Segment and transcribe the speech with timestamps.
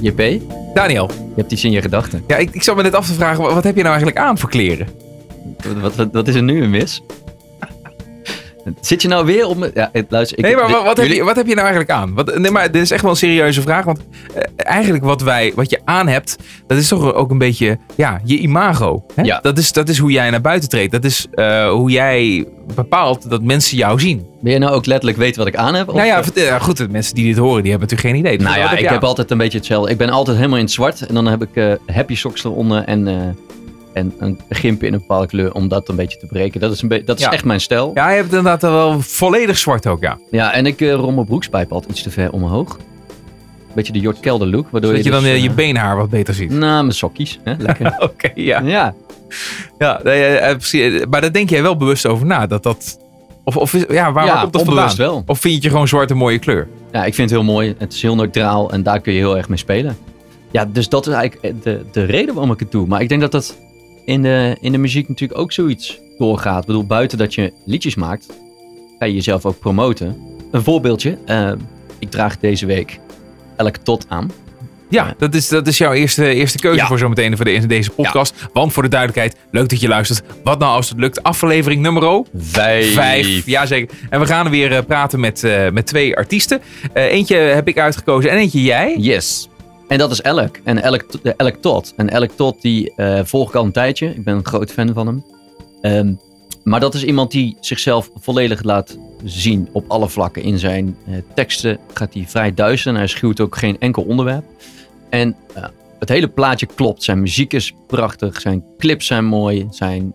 [0.00, 0.40] JP,
[0.74, 2.24] Daniel, je hebt iets in je gedachten.
[2.26, 4.26] ja, ik, ik zat me net af te vragen, wat, wat heb je nou eigenlijk
[4.26, 4.88] aan voor kleren?
[5.80, 7.02] Wat, wat, wat is er nu een mis?
[8.80, 9.70] Zit je nou weer op me?
[9.74, 10.38] Ja, luister.
[10.38, 12.14] Ik, Nee, maar wat, heb je, wat heb je nou eigenlijk aan?
[12.14, 13.84] Wat, nee, maar dit is echt wel een serieuze vraag.
[13.84, 13.98] Want
[14.34, 16.36] eh, eigenlijk wat, wij, wat je aan hebt,
[16.66, 19.04] dat is toch ook een beetje ja, je imago.
[19.14, 19.22] Hè?
[19.22, 19.38] Ja.
[19.42, 20.92] Dat, is, dat is hoe jij naar buiten treedt.
[20.92, 24.26] Dat is eh, hoe jij bepaalt dat mensen jou zien.
[24.40, 25.88] Ben je nou ook letterlijk weten wat ik aan heb?
[25.88, 28.38] Of- nou ja, ja, goed, de mensen die dit horen, die hebben natuurlijk geen idee.
[28.38, 29.90] Dus Nou ja, ik heb altijd een beetje hetzelfde.
[29.90, 31.06] Ik ben altijd helemaal in het zwart.
[31.06, 33.14] En dan heb ik eh, happy socks eronder en, eh,
[33.92, 36.60] en een gimp in een bepaalde kleur om dat een beetje te breken.
[36.60, 37.32] Dat is, een dat is Ja.
[37.32, 37.90] echt mijn stijl.
[37.94, 40.52] Ja, Ja, je hebt inderdaad wel volledig zwart ook, ja.
[40.52, 42.78] en ik uh, rom mijn broekspijp altijd iets te ver omhoog.
[43.74, 44.68] Beetje de Jort Kelder look.
[44.70, 46.50] Waardoor Zodat je dan dus, eh, je eh, beenhaar wat beter ziet.
[46.50, 47.38] Nou, mijn sokjes.
[47.44, 47.54] Hè?
[47.58, 47.96] Lekker.
[48.12, 48.60] Oké, ja.
[48.60, 48.94] ja.
[49.78, 52.46] ja nee, eh, maar daar denk jij wel bewust over na.
[52.46, 52.98] Dat dat...
[53.44, 54.96] Of, of ja, waar, Ja, komt dat vandaan?
[54.96, 55.22] wel.
[55.26, 56.68] Of vind je gewoon zwart een mooie kleur?
[56.92, 57.74] ja, ik vind het heel mooi.
[57.78, 59.96] Het is heel neutraal en daar kun je heel erg mee spelen.
[60.50, 62.86] Ja, dus dat is eigenlijk de, de reden waarom ik het doe.
[62.86, 63.56] Maar ik denk dat dat
[64.08, 66.60] in de, in de muziek natuurlijk ook zoiets doorgaat.
[66.60, 68.26] Ik bedoel, buiten dat je liedjes maakt,
[68.98, 70.16] ga je jezelf ook promoten.
[70.50, 71.18] Een voorbeeldje.
[71.26, 71.52] eh,
[71.98, 72.98] ik draag deze week
[73.56, 74.30] elk tot aan.
[74.90, 76.86] Ja, dat is, dat is jouw eerste, eerste keuze Ja.
[76.86, 78.34] voor zometeen voor de, in deze podcast.
[78.52, 80.22] Want voor de duidelijkheid, leuk dat je luistert.
[80.44, 81.22] Wat nou als het lukt?
[81.22, 82.92] Aflevering nummer Vijf.
[82.94, 83.46] vijf.
[83.46, 83.96] Jazeker.
[84.10, 86.60] En we gaan weer eh, praten met, eh, met twee artiesten.
[86.92, 88.96] Eh, eentje heb ik uitgekozen en eentje jij.
[88.98, 89.48] Yes.
[89.88, 90.56] En dat is Elk.
[90.64, 91.92] En Elk, eh, Elk Tot.
[91.96, 94.06] En Elk Tot, die eh, volg ik al een tijdje.
[94.14, 95.24] Ik ben een groot fan van hem.
[95.82, 96.12] Ehm,
[96.64, 100.42] maar dat is iemand die zichzelf volledig laat zien op alle vlakken.
[100.42, 104.44] In zijn eh, teksten gaat hij vrij duister hij schuwt ook geen enkel onderwerp.
[105.10, 105.36] En
[105.98, 107.02] het hele plaatje klopt.
[107.02, 110.14] Zijn muziek is prachtig, zijn clips zijn mooi, zijn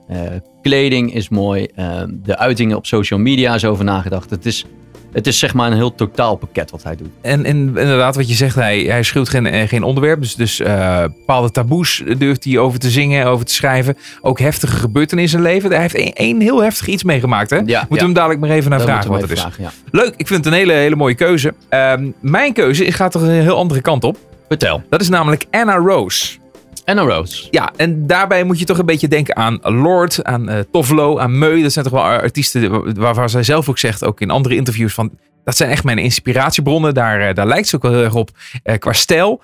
[0.61, 1.67] kleding is mooi.
[1.75, 4.29] ehm, de uitingen op social media is over nagedacht.
[4.29, 4.65] Het is,
[5.13, 7.09] het is zeg maar een heel totaal pakket wat hij doet.
[7.21, 10.21] En, en inderdaad, wat je zegt, hij, hij schuwt geen, eh, geen onderwerp.
[10.21, 13.97] Dus, dus eh, bepaalde taboes durft hij over te zingen, over te schrijven.
[14.21, 15.71] Ook heftige gebeurtenissen in zijn leven.
[15.71, 17.49] Hij heeft één, heel heftig iets meegemaakt.
[17.49, 17.59] Hè?
[17.65, 19.37] Ja, Moeten we hem dadelijk maar even naar vragen wat het is.
[19.37, 19.99] even vragen, ja.
[19.99, 21.53] Leuk, ik vind het een hele, hele mooie keuze.
[21.69, 24.17] Ehm, mijn keuze gaat toch een heel andere kant op.
[24.47, 24.83] Vertel.
[24.89, 26.41] Dat is namelijk Anna Rose.
[26.85, 27.47] Anna Rose.
[27.51, 31.37] Ja, en daarbij moet je toch een beetje denken aan Lord, aan eh Tovlo, aan
[31.37, 31.61] Meu.
[31.61, 35.11] Dat zijn toch wel artiesten waarvan zij zelf ook zegt, ook in andere interviews, van
[35.43, 36.93] dat zijn echt mijn inspiratiebronnen.
[36.93, 38.29] Daar, eh, daar lijkt ze ook wel heel erg op
[38.63, 39.41] eh, qua stijl.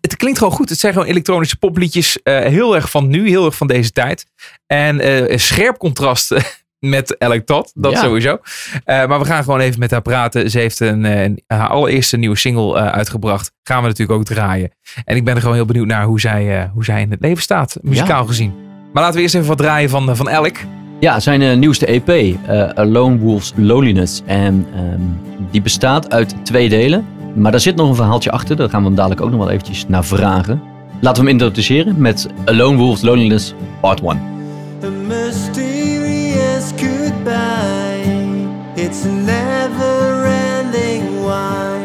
[0.00, 0.68] Het, klinkt gewoon goed.
[0.68, 2.18] Het zijn gewoon elektronische popliedjes.
[2.24, 4.26] heel erg van nu, heel erg van deze tijd.
[4.66, 6.34] En scherp contrast
[6.90, 7.72] met Elk Tot.
[7.74, 7.98] Dat Ja.
[8.02, 8.38] sowieso.
[8.84, 10.50] Eh, maar we gaan gewoon even met haar praten.
[10.50, 13.52] Ze heeft een, eh, een- haar allereerste nieuwe single eh, uitgebracht.
[13.62, 14.70] Gaan we natuurlijk ook draaien.
[15.04, 17.20] En ik ben er gewoon heel benieuwd naar hoe zij, eh, hoe zij in het
[17.20, 18.52] leven staat, muzikaal gezien.
[18.92, 20.56] Maar laten we eerst even wat draaien van, van Elk.
[21.00, 24.22] Ja, zijn nieuwste EP, eh A Lone Wolf's Loneliness.
[24.26, 25.00] En ehm,
[25.50, 27.06] die bestaat uit twee delen.
[27.34, 28.56] Maar daar zit nog een verhaaltje achter.
[28.56, 30.62] Daar gaan we hem dadelijk ook nog wel eventjes naar vragen.
[31.00, 34.20] Laten we hem introduceren met A Lone Wolf's Loneliness Part 1.
[38.84, 41.78] It's a never ending why.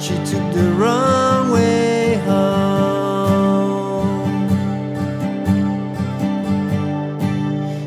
[0.00, 4.08] She took the wrong way home.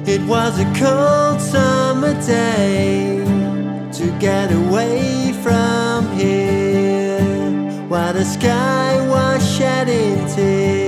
[0.07, 3.17] It was a cold summer day
[3.97, 7.19] to get away from here
[7.89, 10.80] while the sky was shedding tears.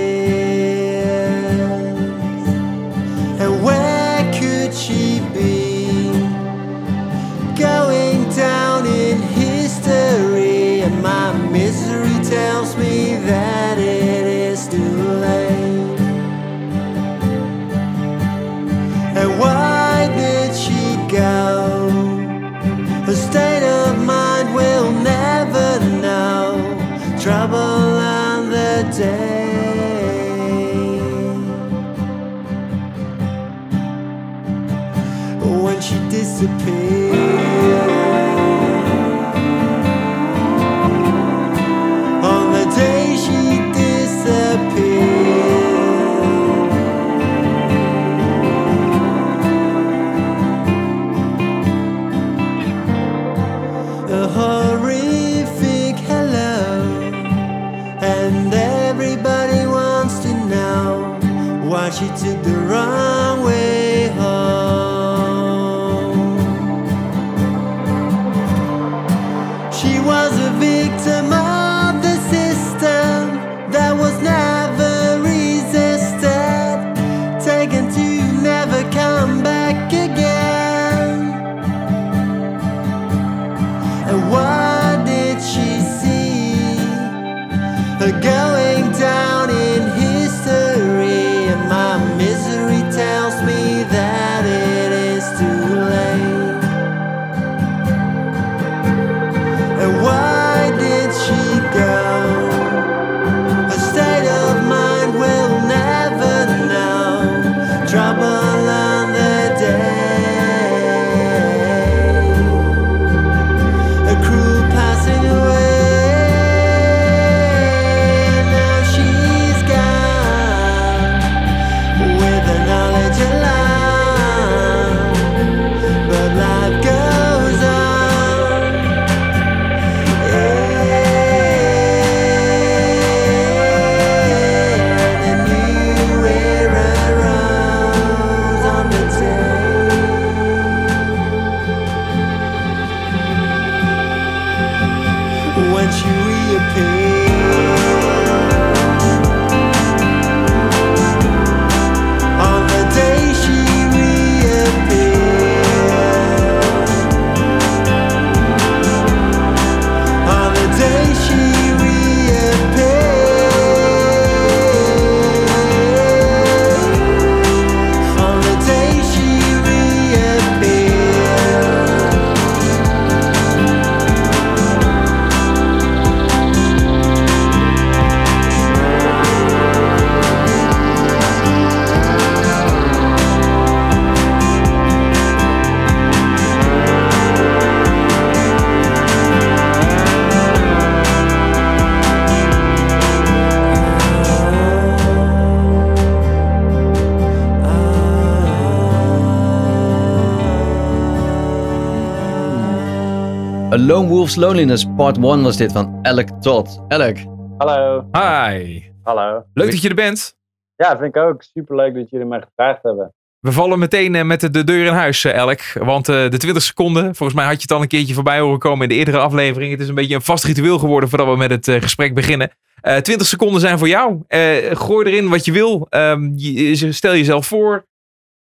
[203.88, 206.80] Lone Wolf's Loneliness Part 1 was dit van Alec Todd.
[206.88, 207.26] Alec,
[207.58, 208.82] Hallo, Hi.
[209.04, 209.44] hallo.
[209.54, 210.36] Leuk dat je er bent.
[210.76, 211.44] Ja, vind ik ook.
[211.44, 213.14] Superleuk dat jullie mij gevraagd hebben.
[213.40, 215.60] We vallen meteen eh, met de, de deur in huis, eh, Elk.
[215.74, 218.60] Want eh, de 20 seconden, volgens mij had je het al een keertje voorbij horen
[218.60, 219.72] komen in de eerdere aflevering.
[219.72, 222.52] Het is een beetje een vast ritueel geworden voordat we met het eh, gesprek beginnen.
[222.82, 224.24] Eh 20 seconden zijn voor jou.
[224.28, 225.86] Eh, gooi erin wat je wil.
[225.90, 227.86] Ehm, je- stel jezelf voor.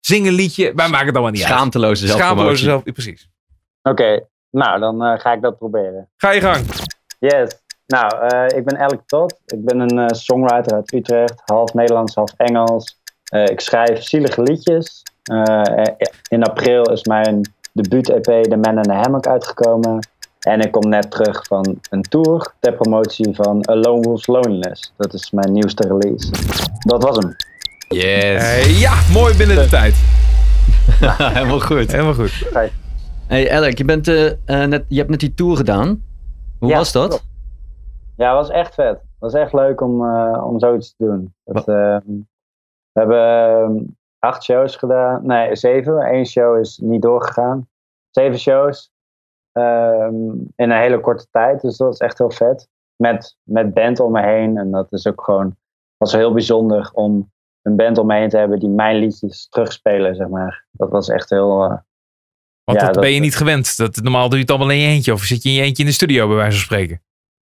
[0.00, 0.72] Zing een liedje.
[0.74, 1.52] Wij maken het allemaal niet uit.
[1.52, 2.64] schaamteloze Schaamteloze zelfpromotie.
[2.64, 2.82] zelf.
[2.82, 3.28] Precies.
[3.82, 6.08] Oké, nou dan eh, ga ik dat proberen.
[6.16, 6.66] Ga je gang.
[7.18, 7.60] Yes.
[7.90, 9.40] Nou, eh, ik ben Elk Todd.
[9.46, 11.42] Ik ben een eh, songwriter uit Utrecht.
[11.44, 12.98] Half Nederlands, half Engels.
[13.24, 15.02] Eh, ik schrijf zielige liedjes.
[16.28, 20.08] In april is mijn debuut-EP The Man in the Hammock uitgekomen.
[20.40, 24.92] En ik kom net terug van een tour ter promotie van A Lone Wolf's Loneliness.
[24.96, 26.30] Dat is mijn nieuwste release.
[26.78, 27.36] Dat was hem.
[27.88, 28.80] Yes.
[28.80, 29.94] Ja, mooi binnen de tijd.
[31.34, 31.92] Helemaal goed.
[31.92, 32.46] Helemaal goed.
[32.52, 32.70] Hey
[33.30, 36.02] Alec, je, bent, eh, eh, net, je hebt net die tour gedaan.
[36.58, 37.08] Hoe Ja, was dat?
[37.08, 37.28] klopt.
[38.16, 38.94] Ja, het was echt vet.
[38.94, 41.34] Het was echt leuk om, eh, om zoiets te doen.
[41.44, 41.96] Het, eh,
[42.92, 43.82] we hebben eh,
[44.18, 45.26] acht shows gedaan.
[45.26, 46.14] Nee, zeven.
[46.14, 47.68] Eén show is niet doorgegaan.
[48.10, 48.90] Zeven shows.
[49.52, 50.14] ehm,
[50.56, 51.60] in een hele korte tijd.
[51.60, 52.68] Dus dat was echt heel vet.
[52.96, 54.58] Met, met band om me heen.
[54.58, 55.56] En dat is ook gewoon...
[55.96, 57.30] was heel bijzonder om
[57.62, 60.64] een band om me heen te hebben die mijn liedjes terugspelen, zeg maar.
[60.70, 61.82] Dat was echt heel...
[62.70, 63.76] Want Ja, dat, dat- ben je niet gewend.
[63.76, 65.12] Dat, normaal doe je het allemaal in je eentje.
[65.12, 67.02] Of zit je in je eentje in de studio, bij wijze van spreken.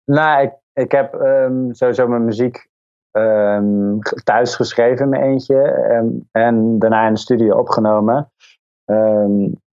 [0.04, 2.66] Nou, ik, ik heb ehm, sowieso mijn muziek
[4.00, 5.62] ge- thuis geschreven in mijn eentje.
[5.62, 8.32] ehm, en daarna in de studio opgenomen.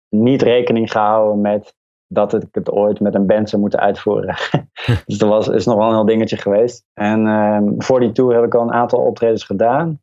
[0.10, 1.74] Niet rekening gehouden met
[2.08, 4.36] dat ik het ooit met een band zou moeten uitvoeren.
[5.06, 6.84] dus dat was, is nog wel een heel dingetje geweest.
[6.94, 10.02] En voor die tour heb ik al een aantal optredens gedaan.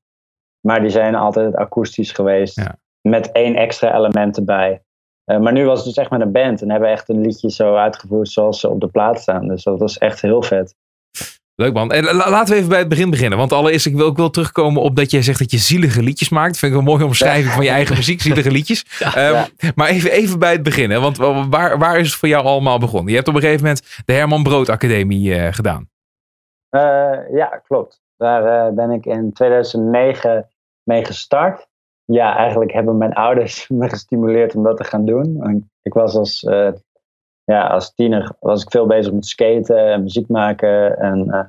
[0.66, 2.56] Maar die zijn altijd akoestisch geweest.
[2.56, 2.76] Ja.
[3.00, 4.82] Met één extra element erbij.
[5.28, 6.62] Eh, maar nu was het dus echt met een band.
[6.62, 9.48] En hebben we echt een liedje zo uitgevoerd zoals ze op de plaat staan.
[9.48, 10.74] Dus dat was echt heel vet.
[11.54, 11.92] Leuk man.
[11.92, 13.38] En la- laten we even bij het begin beginnen.
[13.38, 16.28] Want allereerst, ik wil ook wel terugkomen op dat jij zegt dat je zielige liedjes
[16.28, 16.58] maakt.
[16.58, 18.84] Vind ik een mooie omschrijving van je eigen muziek, zielige liedjes.
[19.00, 19.46] Ehm, ja.
[19.74, 20.90] Maar even, even bij het begin.
[20.90, 21.00] Hè?
[21.00, 23.08] Want wa- waar, waar is het voor jou allemaal begonnen?
[23.10, 25.88] Je hebt op een gegeven moment de Herman Brood Academie eh, gedaan.
[26.68, 26.80] Eh,
[27.32, 28.00] ja, klopt.
[28.16, 30.48] Daar eh, ben ik in 2009
[30.82, 31.67] mee gestart.
[32.12, 35.42] Ja, eigenlijk hebben mijn ouders me gestimuleerd om dat te gaan doen.
[35.42, 36.72] En Ik was als, eh,
[37.44, 40.98] ja, als tiener was ik veel bezig met skaten en muziek maken.
[40.98, 41.44] En eh,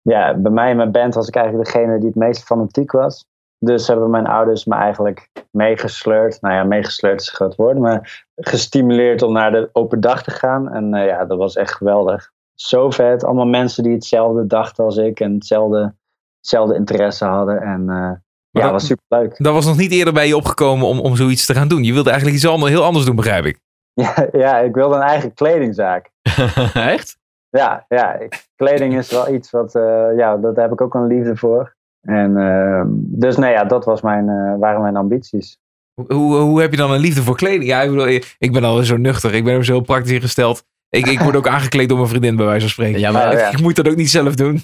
[0.00, 3.26] ja, bij mij in mijn band was ik eigenlijk degene die het meest fanatiek was.
[3.58, 6.40] Dus hebben mijn ouders me eigenlijk meegesleurd.
[6.40, 7.78] Nou ja, meegesleurd is een groot woord.
[7.78, 10.68] Maar gestimuleerd om naar de open dag te gaan.
[10.68, 13.24] En eh, ja, dat was echt geweldig zo vet.
[13.24, 15.94] Allemaal mensen die hetzelfde dachten als ik en hetzelfde,
[16.38, 17.60] hetzelfde interesse hadden.
[17.60, 18.22] En
[18.58, 19.34] ja, dat- dat was super leuk.
[19.38, 21.82] Dat was nog niet eerder bij je opgekomen om, om zoiets te gaan doen.
[21.84, 23.58] Je wilde eigenlijk iets allemaal heel anders doen, begrijp ik.
[24.04, 26.10] Ja, ja, ik wilde een eigen kledingzaak.
[26.74, 27.16] Echt?
[27.50, 31.06] Ja, ja ik- kleding is wel iets wat, eh, ja, daar heb ik ook een
[31.06, 31.74] liefde voor.
[32.00, 35.58] En eh, dus nee, ja, dat was mijn, eh, waren mijn ambities.
[36.06, 37.64] Hoe, hoe, heb je dan een liefde voor kleding?
[37.66, 38.06] Ja, ik, bedoel,
[38.38, 39.34] ik ben al zo nuchter.
[39.34, 40.64] Ik ben er zo praktisch ingesteld.
[40.90, 43.00] Ik, ik word ook aangekleed door mijn vriendin, bij wijze van spreken.
[43.00, 43.50] Ja, maar Oh, ja.
[43.50, 44.60] Ik moet dat ook niet zelf doen.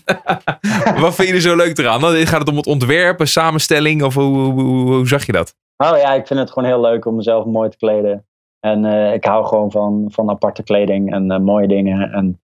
[1.00, 2.00] Wat vind je er zo leuk eraan?
[2.00, 4.02] Dan gaat het om het ontwerpen, samenstelling?
[4.02, 5.56] Of hoe, hoe, hoe, hoe zag je dat?
[5.76, 8.26] Oh ja, ik vind het gewoon heel leuk om mezelf mooi te kleden.
[8.60, 12.12] En eh, ik hou gewoon van, van aparte kleding en eh, mooie dingen.
[12.12, 12.40] En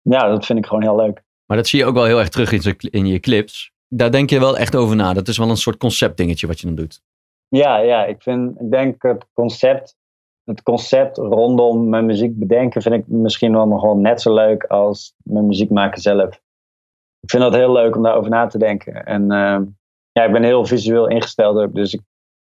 [0.00, 1.22] ja, dat vind ik gewoon heel leuk.
[1.46, 3.72] Maar dat zie je ook wel heel erg terug in, in je clips.
[3.88, 5.12] Daar denk je wel echt over na.
[5.12, 7.02] Dat is wel een soort conceptdingetje wat je dan doet.
[7.48, 9.96] Ja, ja ik, vind, ik denk het concept,
[10.44, 14.64] het concept rondom mijn muziek bedenken vind ik misschien wel nog wel net zo leuk
[14.64, 16.40] als mijn muziek maken zelf.
[17.20, 19.04] Ik vind dat heel leuk om daarover na te denken.
[19.04, 19.60] En eh,
[20.12, 21.74] ja, ik ben heel visueel ingesteld ook.
[21.74, 22.00] Dus ik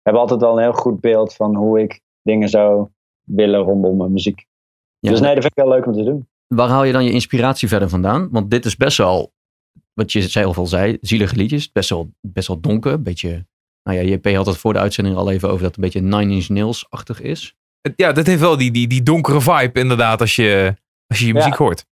[0.02, 2.88] heb altijd al een heel goed beeld van hoe ik dingen zou
[3.24, 4.46] willen rondom mijn muziek.
[5.00, 6.28] Ja, dus nee, dat vind ik heel leuk om te doen.
[6.48, 8.30] waar haal je dan je inspiratie verder vandaan?
[8.32, 9.32] Want dit is best wel,
[9.94, 11.72] wat je zelf al zei, zielige liedjes.
[11.72, 12.94] Best wel, best wel donker.
[12.94, 13.46] Een beetje,
[13.84, 16.18] nou ja, JP had het voor de uitzending al even over dat het een beetje
[16.18, 17.56] Nine Inch Nails-achtig is.
[17.96, 20.76] Ja, dat heeft wel die, die, die donkere vibe inderdaad als je
[21.08, 21.38] als je, je Ja.
[21.40, 21.86] muziek hoort.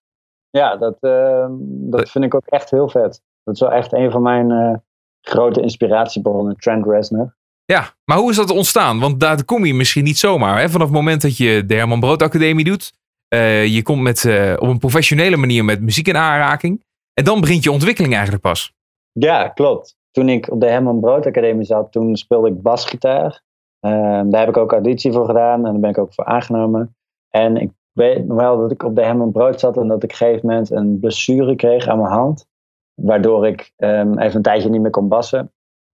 [0.49, 1.51] Ja, dat, ehm,
[1.89, 3.21] dat vind ik ook echt heel vet.
[3.43, 4.73] Dat is wel echt een van mijn eh,
[5.21, 7.37] grote inspiratiebronnen, Trent Reznor.
[7.65, 8.99] Ja, maar hoe is dat ontstaan?
[8.99, 10.59] Want daar kom je misschien niet zomaar.
[10.59, 10.69] Hè?
[10.69, 12.97] Vanaf het moment dat je de Herman Brood Academie doet.
[13.27, 16.83] eh, je komt met, eh, op een professionele manier met muziek in aanraking.
[17.13, 18.73] En dan begint je ontwikkeling eigenlijk pas.
[19.11, 19.95] Ja, klopt.
[20.11, 23.41] Toen ik op de Herman Brood Academie zat, toen speelde ik basgitaar.
[23.79, 26.95] Ehm, daar heb ik ook auditie voor gedaan en daar ben ik ook voor aangenomen.
[27.29, 30.09] En ik weet wel dat ik op de Herman Brood zat en dat ik op
[30.09, 32.47] een gegeven moment een blessure kreeg aan mijn hand.
[32.93, 35.51] Waardoor ik ehm, even een tijdje niet meer kon bassen.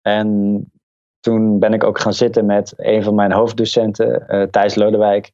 [0.03, 0.71] En
[1.21, 5.33] toen ben ik ook gaan zitten met een van mijn hoofddocenten, eh, Thijs Lodewijk.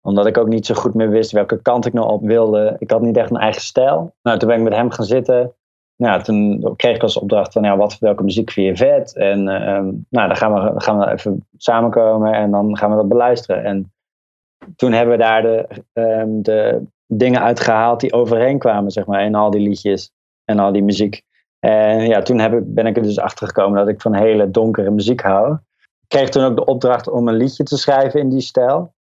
[0.00, 2.76] Omdat ik ook niet zo goed meer wist welke kant ik nou op wilde.
[2.78, 4.14] Ik had niet echt een eigen stijl.
[4.22, 5.54] Nou, toen ben ik met hem gaan zitten.
[5.98, 9.16] Nou, toen kreeg ik als opdracht van ja, wat, welke muziek vind je vet?
[9.16, 13.08] En ehm, nou, dan gaan we, gaan we even samenkomen en dan gaan we dat
[13.08, 13.64] beluisteren.
[13.64, 13.92] En
[14.76, 19.34] toen hebben we daar de, ehm, de dingen uitgehaald die overeen kwamen, zeg maar, in
[19.34, 20.12] al die liedjes
[20.44, 21.22] en al die muziek.
[21.58, 24.50] En ja, toen heb ik, ben ik er dus achter gekomen dat ik van hele
[24.50, 25.52] donkere muziek hou.
[26.00, 28.94] Ik kreeg toen ook de opdracht om een liedje te schrijven in die stijl.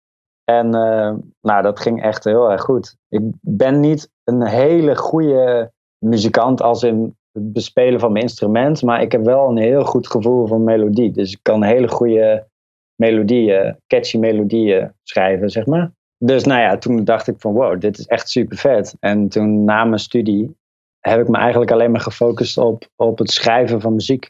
[0.43, 2.95] En eh, nou, dat ging echt heel erg goed.
[3.09, 5.73] Ik ben niet een hele goede
[6.05, 10.07] muzikant als in het bespelen van mijn instrument, maar ik heb wel een heel goed
[10.07, 11.11] gevoel van melodie.
[11.11, 12.47] Dus ik kan hele goede
[12.95, 15.91] melodieën, catchy melodieën schrijven, zeg maar.
[16.17, 18.95] Dus nou ja, toen dacht ik van wow, dit is echt super vet.
[18.99, 20.55] En toen na mijn studie
[20.99, 24.29] heb ik me eigenlijk alleen maar gefocust op, op het schrijven van muziek.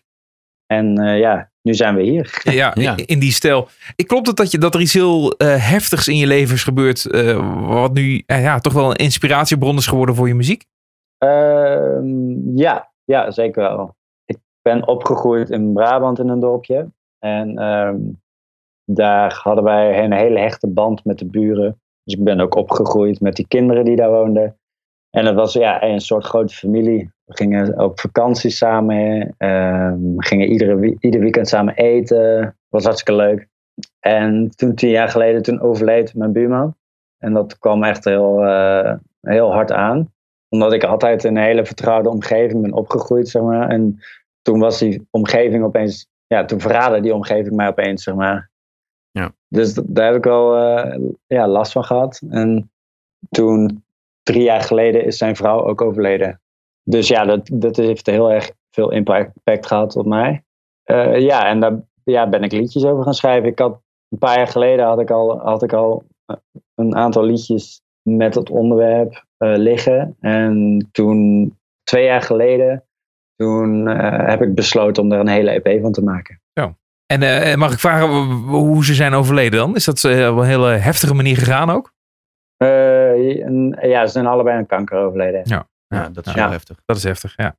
[0.65, 2.41] En eh, ja, nu zijn we hier.
[2.43, 2.95] Ja, Ja.
[3.05, 3.67] in die stijl.
[3.95, 6.63] Ik klopt het dat, je, dat er iets heel eh, heftigs in je leven is
[6.63, 7.05] gebeurd.
[7.05, 10.63] eh, wat nu ja, toch wel een inspiratiebron is geworden voor je muziek?
[11.25, 13.95] Ehm, ja, ja, zeker wel.
[14.25, 16.91] Ik ben opgegroeid in Brabant in een dorpje.
[17.19, 17.99] En ehm,
[18.85, 21.81] daar hadden wij een hele hechte band met de buren.
[22.03, 24.57] Dus ik ben ook opgegroeid met die kinderen die daar woonden.
[25.09, 27.13] En het was ja, een soort grote familie.
[27.23, 29.35] We gingen op vakantie samen.
[29.37, 32.57] we gingen iedere, ieder weekend samen eten.
[32.69, 33.47] Was hartstikke leuk.
[33.99, 36.75] En toen, tien jaar geleden, toen overleed mijn buurman.
[37.17, 40.14] En dat kwam echt heel, eh, heel hard aan
[40.55, 43.69] omdat ik altijd in een hele vertrouwde omgeving ben opgegroeid, zeg maar.
[43.69, 43.99] En
[44.41, 48.49] toen was die omgeving opeens, ja, toen verraadde die omgeving mij opeens, zeg maar.
[49.11, 49.31] Ja.
[49.47, 52.21] Dus daar heb ik wel eh, ja, last van gehad.
[52.29, 52.71] En
[53.29, 53.83] toen,
[54.23, 56.41] drie jaar geleden, is zijn vrouw ook overleden.
[56.83, 60.43] Dus ja, dat, dat heeft heel erg veel impact, impact gehad op mij.
[60.83, 63.49] Eh, ja, en daar ja, ben ik liedjes over gaan schrijven.
[63.49, 66.35] Ik had, een paar jaar geleden had ik al, had ik al eh,
[66.75, 70.15] een aantal liedjes met het onderwerp eh, liggen.
[70.19, 72.83] En toen, twee jaar geleden,
[73.35, 76.39] toen eh, heb ik besloten om er een hele EP van te maken.
[77.05, 78.07] En eh, mag ik vragen
[78.47, 79.75] hoe ze zijn overleden dan?
[79.75, 81.93] Is dat eh, op een hele heftige manier gegaan ook?
[82.57, 83.35] Eh,
[83.89, 85.41] ja, ze zijn allebei aan kanker overleden.
[85.43, 85.67] Ja.
[85.87, 86.41] Ja, dat is Ja.
[86.43, 86.77] wel heftig.
[86.85, 87.45] Dat is heftig, ja.
[87.45, 87.55] En,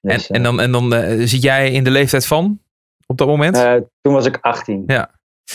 [0.00, 0.92] Dus, en dan, en dan
[1.28, 2.60] zit jij in de leeftijd van
[3.06, 3.56] op dat moment?
[3.56, 4.82] eh, toen was ik 18.
[4.86, 5.10] Ja.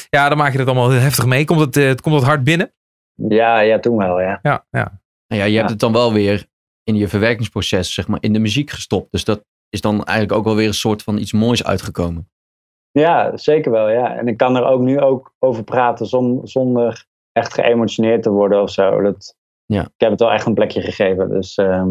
[0.10, 1.46] ja, dan maak je dat allemaal heel heftig mee.
[1.46, 2.72] Komt het, komt het hard binnen?
[3.28, 4.40] Ja, ja, toen wel, ja.
[4.42, 5.02] Ja, ja.
[5.28, 6.46] Nou ja, je hebt het dan wel weer
[6.84, 9.12] in je verwerkingsproces, zeg maar, in de muziek gestopt.
[9.12, 12.30] Dus dat is dan eigenlijk ook wel weer een soort van iets moois uitgekomen.
[12.92, 14.16] Ja, zeker wel, ja.
[14.16, 18.62] En ik kan er ook nu ook over praten zon- zonder echt geëmotioneerd te worden
[18.62, 19.02] of zo.
[19.02, 19.82] Dat, Ja.
[19.82, 21.30] Ik heb het wel echt een plekje gegeven.
[21.30, 21.90] Dus ehm,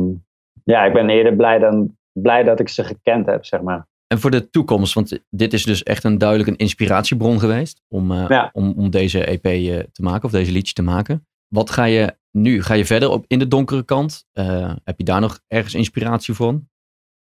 [0.64, 3.86] ja, ik ben eerder blij, dan, blij dat ik ze gekend heb, zeg maar.
[4.12, 8.12] En voor de toekomst, want dit is dus echt een duidelijk een inspiratiebron geweest om,
[8.12, 8.50] eh, Ja.
[8.52, 11.26] om, om deze EP eh, te maken of deze liedjes te maken.
[11.49, 12.62] Wat ga je nu?
[12.62, 14.25] Ga je verder op in de donkere kant?
[14.33, 16.61] Eh, heb je daar nog ergens inspiratie voor?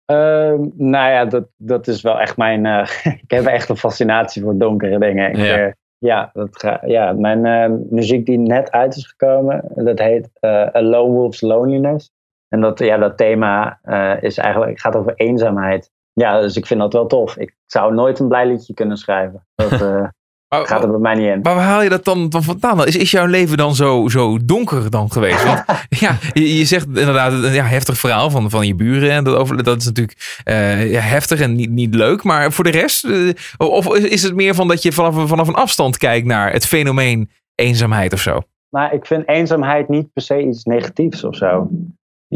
[0.04, 2.66] Ehm, nou ja, dat, dat is wel echt mijn.
[3.24, 5.30] ik heb echt een fascinatie voor donkere dingen.
[5.30, 5.74] Ik, Ja.
[5.98, 11.12] ja, dat ga, ja, mijn muziek die net uit is gekomen, dat heet A Lone
[11.12, 12.10] Wolf's Loneliness.
[12.48, 13.78] En dat, ja, dat thema
[14.20, 15.92] is eigenlijk, gaat over eenzaamheid.
[16.14, 17.36] Ja, dus ik vind dat wel tof.
[17.36, 19.46] Ik zou nooit een blij liedje kunnen schrijven.
[19.54, 20.04] Dat eh,
[20.48, 21.40] Maar, gaat er bij mij niet in.
[21.42, 22.86] maar waar haal je dat dan, dan vandaan?
[22.86, 25.44] Is, is jouw leven dan zo, zo donker dan geweest?
[25.44, 25.64] Want
[26.04, 29.10] ja, je, je zegt inderdaad een ja, heftig verhaal van, van je buren.
[29.10, 32.22] En dat, over, dat is natuurlijk eh, ja, heftig en niet, niet leuk.
[32.22, 35.54] Maar voor de rest, eh, of is het meer van dat je vanaf, vanaf een
[35.54, 38.40] afstand kijkt naar het fenomeen eenzaamheid of zo?
[38.68, 41.68] Maar ik vind eenzaamheid niet per se iets negatiefs of zo.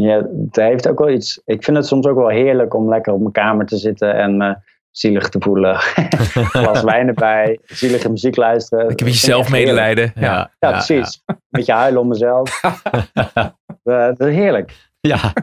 [0.01, 1.41] Ja, het heeft ook wel iets.
[1.45, 4.37] Ik vind het soms ook wel heerlijk om lekker op mijn kamer te zitten en
[4.37, 4.55] me
[4.91, 5.75] zielig te voelen.
[6.55, 8.83] Glas wijn erbij, zielige muziek luisteren.
[8.83, 9.17] Ik echt heerlijk.
[9.17, 10.11] zelfmedelijden.
[10.15, 10.51] Ja.
[10.59, 11.21] Ja, precies.
[11.25, 12.61] Een beetje huilen om mezelf.
[13.83, 14.89] Eh, dat is heerlijk.
[14.99, 15.33] Ja,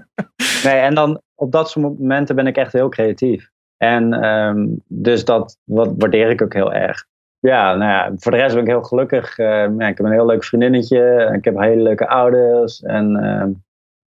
[0.65, 3.51] Nee, en dan op dat soort momenten ben ik echt heel creatief.
[3.77, 7.05] En ehm, dus dat wat waardeer ik ook heel erg.
[7.39, 9.39] Ja, nou ja, voor de rest ben ik heel gelukkig.
[9.39, 9.47] Eh,
[9.79, 11.31] ja, ik heb een heel leuk vriendinnetje.
[11.37, 12.83] Ik heb hele leuke ouders.
[12.83, 13.51] En ehm,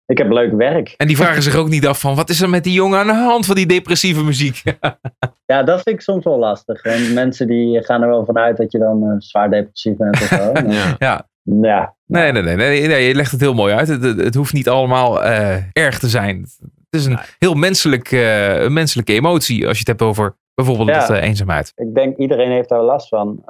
[0.07, 0.93] ik heb leuk werk.
[0.97, 3.07] En die vragen zich ook niet af van, wat is er met die jongen aan
[3.07, 4.63] de hand van die depressieve muziek?
[5.45, 6.81] Ja, dat vind ik soms wel lastig.
[6.81, 10.27] En mensen die gaan er wel vanuit dat je dan eh, zwaar depressief bent of
[10.27, 10.51] zo.
[10.69, 10.95] ja.
[10.99, 13.87] ja, ja, nee, nee, nee, nee, nee, je legt het heel mooi uit.
[13.87, 16.41] Het, het, het hoeft niet allemaal eh, erg te zijn.
[16.61, 17.21] Het is een Nee.
[17.39, 20.99] heel menselijk, eh, een menselijke emotie als je het hebt over bijvoorbeeld Ja.
[20.99, 21.71] dat, eh, eenzaamheid.
[21.75, 23.43] ik denk iedereen heeft daar last van.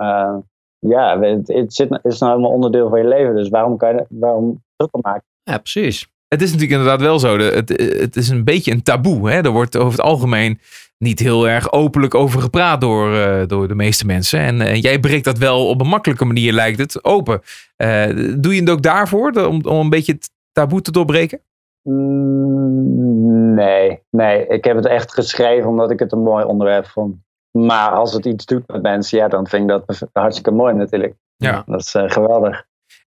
[0.80, 3.36] Ja, het, het, zit, het is nou helemaal onderdeel van je leven.
[3.36, 5.24] Dus waarom kan je waarom druk maken?
[5.44, 6.08] ja, precies.
[6.28, 7.38] Het is natuurlijk inderdaad wel zo.
[7.38, 7.70] Het,
[8.00, 9.30] het is een beetje een taboe.
[9.30, 9.42] Hè?
[9.42, 10.60] Er wordt over het algemeen
[10.98, 14.40] niet heel erg openlijk over gepraat door, eh, door de meeste mensen.
[14.40, 17.42] En eh, jij breekt dat wel op een makkelijke manier, lijkt het, open.
[17.76, 21.42] Eh, doe je het ook daarvoor, om, om een beetje het taboe te doorbreken?
[21.90, 24.48] Mm, nee, nee.
[24.48, 27.16] Ik heb het echt geschreven omdat ik het een mooi onderwerp vond.
[27.52, 31.16] Maar als het iets doet met mensen, ja, dan vind ik dat hartstikke mooi natuurlijk.
[31.36, 31.64] Ja.
[31.66, 32.66] Dat is eh, geweldig.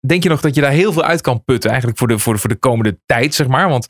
[0.07, 2.33] Denk je nog dat je daar heel veel uit kan putten, eigenlijk voor de, voor
[2.33, 3.69] de, voor de komende tijd, zeg maar?
[3.69, 3.87] Want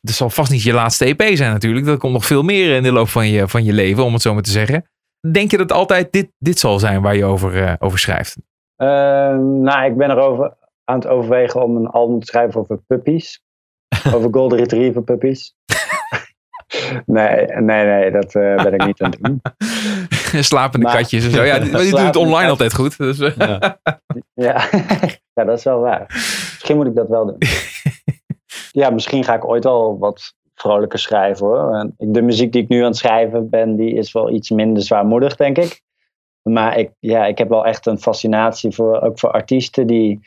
[0.00, 1.86] het zal vast niet je laatste EP zijn natuurlijk.
[1.86, 4.22] Er komt nog veel meer in de loop van je, van je leven, om het
[4.22, 4.84] zo maar te zeggen.
[5.30, 8.36] Denk je dat altijd dit, dit zal zijn waar je over, eh, over schrijft?
[8.76, 8.86] Eh,
[9.38, 10.52] nou, ik ben erover
[10.84, 13.42] aan het overwegen om een album te schrijven over puppies.
[14.14, 15.54] over Golden Retriever puppies.
[17.06, 19.42] nee, nee, nee, dat eh, ben ik niet aan het doen.
[20.42, 21.42] Slapende Maar- katjes en zo.
[21.42, 22.50] Ja, die, die doen het online katjes.
[22.50, 22.96] altijd goed.
[22.96, 23.78] Dus, Ja.
[24.34, 24.68] Ja.
[25.34, 26.06] Ja, dat is wel waar.
[26.08, 27.38] Misschien moet ik dat wel doen.
[28.82, 31.90] ja, misschien ga ik ooit wel wat vrolijker schrijven hoor.
[31.96, 35.36] De muziek die ik nu aan het schrijven ben, die is wel iets minder zwaarmoedig,
[35.36, 35.82] denk ik.
[36.42, 40.20] Maar ik, ja, ik heb wel echt een fascinatie voor, ook voor artiesten die,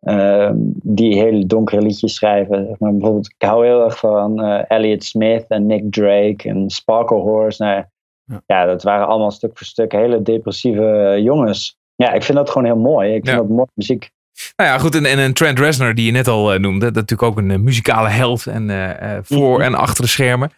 [0.00, 2.66] ehm, die hele donkere liedjes schrijven.
[2.66, 6.70] Zeg maar, bijvoorbeeld, ik hou heel erg van eh, Elliot Smith en Nick Drake en
[6.70, 7.62] Sparkle Horse.
[7.62, 7.84] Nou,
[8.24, 8.42] Ja.
[8.46, 11.78] ja, dat waren allemaal stuk voor stuk hele depressieve eh, jongens.
[11.94, 13.14] Ja, ik vind dat gewoon heel mooi.
[13.14, 14.10] Ik vind dat mooi muziek.
[14.56, 14.94] Nou ja, goed.
[14.94, 16.84] En, en Trent Reznor, die je net al eh, noemde.
[16.84, 18.46] Dat natuurlijk ook een eh, muzikale held.
[18.46, 19.62] En eh, voor Mhm.
[19.66, 20.50] en achter de schermen.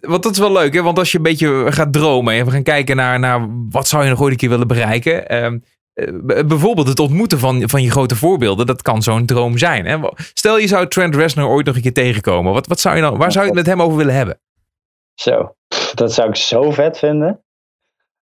[0.00, 0.82] Want dat is wel leuk, hè?
[0.82, 4.04] Want als je een beetje gaat dromen en we gaan kijken naar, naar wat zou
[4.04, 5.28] je nog ooit een keer willen bereiken.
[5.28, 5.58] ehm,
[5.94, 6.12] eh,
[6.46, 9.86] bijvoorbeeld het ontmoeten van, van je grote voorbeelden, dat kan zo'n droom zijn.
[9.86, 9.98] Hè?
[10.34, 12.52] Stel je zou Trent Reznor ooit nog een keer tegenkomen.
[12.52, 14.40] Wat, wat zou je dan, waar zou je het met hem over willen hebben?
[15.14, 15.54] Zo,
[15.94, 17.44] dat zou ik zo vet vinden.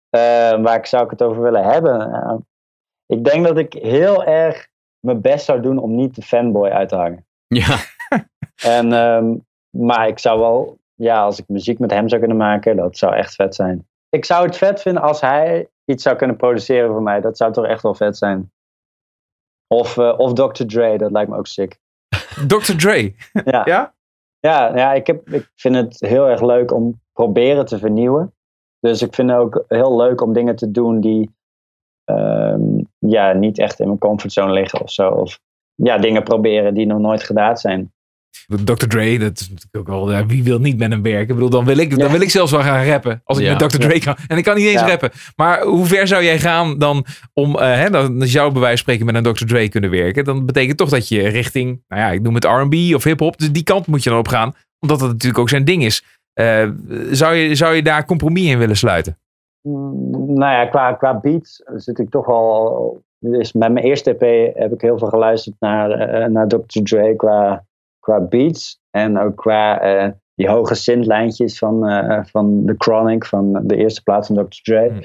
[0.09, 0.19] Eh,
[0.61, 1.97] waar ik zou ik het over willen hebben?
[3.09, 4.67] Ik denk dat ik heel erg
[4.99, 7.25] mijn best zou doen om niet de fanboy uit te hangen.
[7.47, 7.77] Ja,
[8.63, 9.35] En, ehm,
[9.69, 13.15] maar ik zou wel, ja, als ik muziek met hem zou kunnen maken, dat zou
[13.15, 13.87] echt vet zijn.
[14.09, 17.21] Ik zou het vet vinden als hij iets zou kunnen produceren voor mij.
[17.21, 18.51] Dat zou toch echt wel vet zijn.
[19.67, 20.65] Of, eh, of Dr.
[20.65, 21.77] Dre, dat lijkt me ook sick.
[22.47, 22.75] Dr.
[22.77, 23.13] Dre.
[23.45, 23.61] Ja.
[23.65, 23.93] Ja?
[24.39, 28.33] Ja, ja ik, heb, ik vind het heel erg leuk om proberen te vernieuwen.
[28.79, 31.35] Dus ik vind het ook heel leuk om dingen te doen die
[32.09, 32.61] ehm,
[33.11, 35.09] ja, niet echt in mijn comfortzone liggen of zo.
[35.09, 35.39] Of
[35.75, 37.91] ja, dingen proberen die nog nooit gedaan zijn.
[38.63, 38.87] Dr.
[38.87, 41.21] Dre, dat is natuurlijk ook wel, ja, wie wil niet met hem werken?
[41.21, 42.11] Ik bedoel, dan wil ik, dan Ja.
[42.11, 43.21] wil ik zelfs wel gaan rappen.
[43.23, 43.55] Als ik Ja.
[43.57, 43.77] met Dr.
[43.79, 44.15] Dre kan.
[44.27, 44.87] En ik kan niet eens Ja.
[44.87, 45.11] rappen.
[45.35, 48.93] Maar hoe ver zou jij gaan dan om, eh hè, dan zou bij wijze van
[48.95, 49.45] spreken met een Dr.
[49.45, 50.23] Dre kunnen werken?
[50.23, 53.37] Dan betekent toch dat je richting, nou ja, ik noem het R&B of hip-hop.
[53.37, 54.55] Dus die kant moet je dan op gaan.
[54.79, 56.03] Omdat dat natuurlijk ook zijn ding is.
[56.33, 56.69] Eh,
[57.11, 59.17] zou, je, zou je daar compromis in willen sluiten?
[59.61, 63.01] Mm, nou ja, qua, qua beats zit ik toch wel.
[63.19, 66.81] Dus met mijn eerste EP heb ik heel veel geluisterd naar, eh, naar Dr.
[66.83, 67.65] Dre qua,
[67.99, 68.79] qua beats.
[68.89, 74.03] En ook qua eh, die hoge synthlijntjes van, eh, van The Chronic, van de eerste
[74.03, 74.61] plaat van Dr.
[74.63, 74.89] Dre.
[74.89, 75.01] Hmm.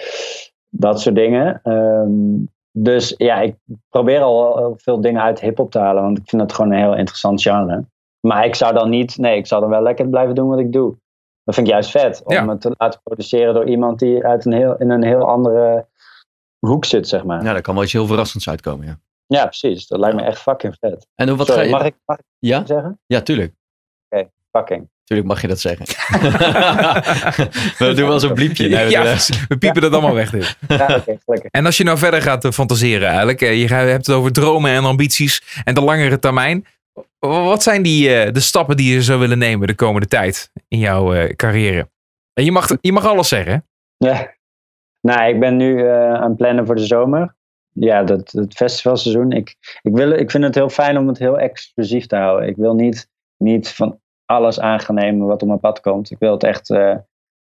[0.69, 1.61] Dat soort dingen.
[1.63, 3.57] Ehm, dus ja, ik
[3.89, 6.97] probeer al veel dingen uit hip-hop te halen, want ik vind dat gewoon een heel
[6.97, 7.85] interessant genre.
[8.21, 10.73] Maar ik zou dan niet, nee, ik zou dan wel lekker blijven doen wat ik
[10.73, 10.97] doe.
[11.45, 12.23] Dat vind ik juist vet.
[12.25, 12.49] Om Ja.
[12.49, 15.87] het te laten produceren door iemand die uit een heel, in een heel andere
[16.59, 17.39] hoek zit, zeg maar.
[17.41, 19.01] Ja, ja daar kan wel iets heel verrassends uitkomen.
[19.27, 19.45] Ja.
[19.47, 19.87] precies.
[19.87, 21.07] Dat lijkt me echt fucking vet.
[21.15, 21.73] En hoe- wat Sorry, ga je...
[21.75, 22.67] mag, ik, mag ik Ja?
[22.67, 23.01] zeggen?
[23.07, 23.55] ja, tuurlijk.
[24.53, 24.89] Fucking.
[25.05, 25.87] Tuurlijk mag je dat zeggen.
[27.79, 28.69] We doen wel zo'n bliepje.
[28.69, 29.03] Nee, ja,
[29.49, 30.31] we- piepen dat allemaal weg.
[30.31, 30.57] Dit.
[30.69, 31.51] Ja, oké, gelukkig.
[31.51, 33.41] En als je nou verder gaat eh, fantaseren eigenlijk.
[33.43, 36.67] eh, Je gaat- hebt het over dromen en ambities en de langere termijn.
[37.29, 40.79] Wat zijn die, eh, de stappen die je zou willen nemen de komende tijd in
[40.79, 41.89] jouw eh, carrière?
[42.33, 43.67] En je mag, je mag alles zeggen.
[43.97, 44.35] Ja.
[45.01, 47.35] Nou, ik ben nu eh, aan het plannen voor de zomer.
[47.73, 49.33] Ja, dat, het festivalseizoen.
[49.33, 52.49] Ik, ik, wil, ik vind het heel fijn om het heel exclusief te houden.
[52.49, 56.11] Ik wil niet, niet van alles aan gaan nemen wat op mijn pad komt.
[56.11, 56.69] Ik wil het echt,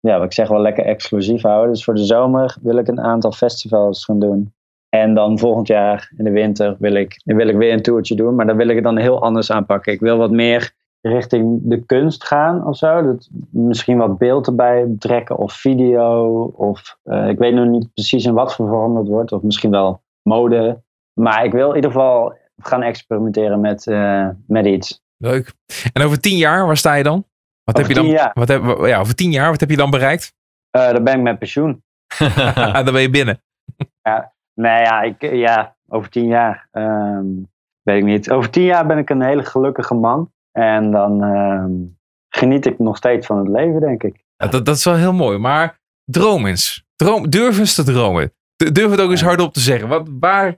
[0.00, 1.72] ja, wat ik zeg wel lekker exclusief houden.
[1.72, 4.54] Dus voor de zomer wil ik een aantal festivals gaan doen.
[4.90, 8.34] En dan volgend jaar in de winter wil ik, wil ik weer een toertje doen.
[8.34, 9.92] Maar dan wil ik het dan heel anders aanpakken.
[9.92, 13.02] Ik wil wat meer richting de kunst gaan of zo.
[13.02, 16.42] Dat, misschien wat beeld erbij betrekken of video.
[16.56, 19.32] Of eh, ik weet nog niet precies in wat voor vorm dat wordt.
[19.32, 20.82] Of misschien wel mode.
[21.12, 25.02] Maar ik wil in ieder geval gaan experimenteren met, eh, met iets.
[25.16, 25.52] Leuk.
[25.92, 27.24] En over tien jaar, waar sta je dan?
[27.64, 28.12] Wat Over heb je dan?
[28.12, 28.30] jaar?
[28.34, 30.32] Wat heb, ja, over tien jaar, wat heb je dan bereikt?
[30.70, 31.82] Eh, dan ben ik met pensioen.
[32.84, 33.42] dan ben je binnen.
[34.60, 36.68] Nee, ja, ik, ja over tien jaar.
[36.70, 37.24] ehm,
[37.82, 38.30] weet ik niet.
[38.30, 40.32] Over tien jaar ben ik een hele gelukkige man.
[40.52, 41.70] En dan ehm,
[42.28, 44.24] geniet ik nog steeds van het leven, denk ik.
[44.36, 45.38] Ja, dat, dat is wel heel mooi.
[45.38, 46.84] Maar droom eens.
[46.96, 48.32] Droom, durf eens te dromen.
[48.72, 49.88] Durf het ook eens hardop te zeggen.
[49.88, 50.56] Wat, waar,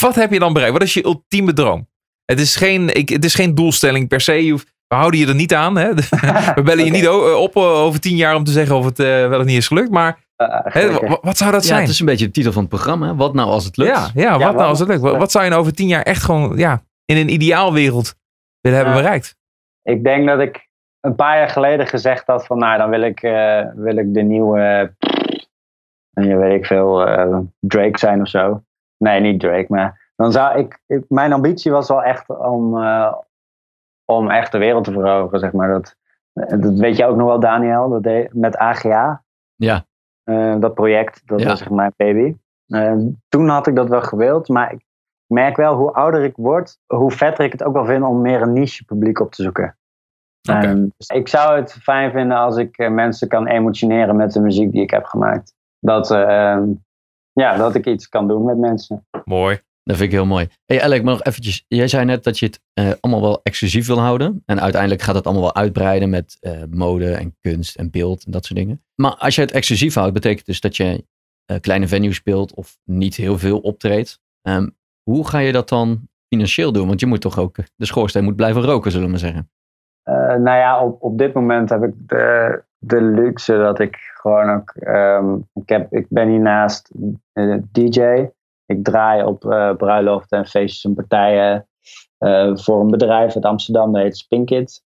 [0.00, 0.74] wat heb je dan bereikt?
[0.78, 1.88] Wat is je ultieme droom?
[2.24, 4.44] Het is geen, ik, het is geen doelstelling per se.
[4.44, 5.76] Je hoeft- we houden je er niet aan.
[5.76, 5.94] Hè?
[6.54, 9.06] We bellen je niet op eh, over tien jaar om te zeggen of het eh,
[9.28, 9.90] wel of niet is gelukt.
[9.90, 11.80] Maar Eh, wat zou dat Ja, zijn?
[11.80, 13.14] het is een beetje de titel van het programma.
[13.14, 13.90] Wat nou als het lukt?
[13.90, 15.00] Ja, ja, wat nou als het lukt?
[15.00, 18.14] Wat, wat zou je nou over tien jaar echt gewoon ja, in een ideaalwereld
[18.60, 19.36] willen hebben bereikt?
[19.82, 20.68] Ik denk dat ik
[21.00, 24.22] een paar jaar geleden gezegd had van nou, dan wil ik, eh, wil ik de
[24.22, 24.94] nieuwe,
[26.12, 28.62] en je weet ik veel, eh, Drake zijn of zo.
[28.98, 33.14] Nee, niet Drake, maar dan zou ik, ik- mijn ambitie was wel echt om, eh,
[34.04, 35.68] om echt de wereld te veroveren, zeg maar.
[35.68, 35.96] Dat,
[36.60, 39.24] dat weet je ook nog wel, Daniel, dat deed, met AGA.
[39.56, 39.84] Ja.
[40.24, 41.48] Eh, dat project, dat Ja.
[41.48, 42.36] was echt mijn baby.
[42.66, 42.96] Eh,
[43.28, 44.84] toen had ik dat wel gewild, maar ik
[45.26, 48.42] merk wel hoe ouder ik word, hoe vetter ik het ook wel vind om meer
[48.42, 49.76] een niche publiek op te zoeken.
[50.42, 54.40] Ehm, dus ik zou het fijn vinden als ik eh, mensen kan emotioneren met de
[54.40, 55.54] muziek die ik heb gemaakt.
[55.78, 56.68] Dat, eh, ehm,
[57.32, 59.06] ja, dat ik iets kan doen met mensen.
[59.24, 59.60] Mooi.
[59.84, 60.48] Dat vind ik heel mooi.
[60.64, 61.64] Hey Alec, maar nog eventjes.
[61.68, 64.42] Jij zei net dat je het eh, allemaal wel exclusief wil houden.
[64.46, 68.30] En uiteindelijk gaat het allemaal wel uitbreiden met eh, mode en kunst en beeld en
[68.32, 68.84] dat soort dingen.
[68.94, 71.06] Maar als je het exclusief houdt, betekent dus dat je
[71.44, 74.20] eh, kleine venues speelt of niet heel veel optreedt.
[74.42, 74.68] Ehm,
[75.02, 76.86] hoe ga je dat dan financieel doen?
[76.86, 79.50] Want je moet toch ook, de schoorsteen moet blijven roken, zullen we maar zeggen.
[80.42, 84.70] Nou ja, op, op dit moment heb ik de, de luxe dat ik gewoon ook.
[84.70, 86.90] ehm, ik, heb, ik ben hiernaast
[87.72, 88.26] DJ.
[88.66, 91.66] Ik draai op eh bruiloften en feestjes en partijen
[92.22, 94.82] eh, voor een bedrijf uit Amsterdam, dat heet Spinkit.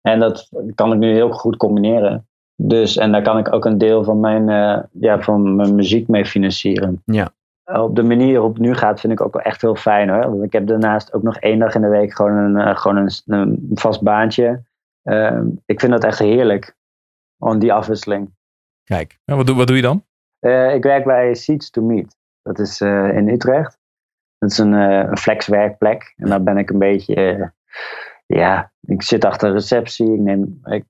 [0.00, 2.28] En dat kan ik nu heel goed combineren.
[2.56, 6.08] Dus, en daar kan ik ook een deel van mijn, eh, ja, van mijn muziek
[6.08, 7.02] mee financieren.
[7.04, 7.30] Ja.
[7.64, 10.30] Op de manier waarop het nu gaat, vind ik ook wel echt heel fijn hoor.
[10.30, 13.10] Want ik heb daarnaast ook nog één dag in de week gewoon een, gewoon een,
[13.26, 14.62] een vast baantje.
[15.02, 16.76] Ehm, ik vind dat echt heerlijk.
[17.38, 18.34] Gewoon die afwisseling.
[18.84, 20.04] Kijk, wat, doe, wat doe je dan?
[20.74, 22.15] Ik werk bij Seeds to Meet.
[22.46, 23.78] Dat is eh, in Utrecht.
[24.38, 26.12] Dat is een, een flexwerkplek.
[26.16, 27.14] En daar ben ik een beetje.
[27.14, 27.46] eh,
[28.26, 30.12] ja, ik zit achter receptie.
[30.12, 30.84] Ik neem ik,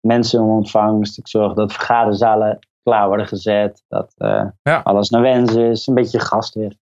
[0.00, 1.18] mensen in ontvangst.
[1.18, 3.82] Ik zorg dat vergaderzalen klaar worden gezet.
[3.88, 4.12] Dat
[4.62, 4.80] Ja.
[4.82, 5.86] alles naar wens is.
[5.86, 6.72] Een beetje gastheer.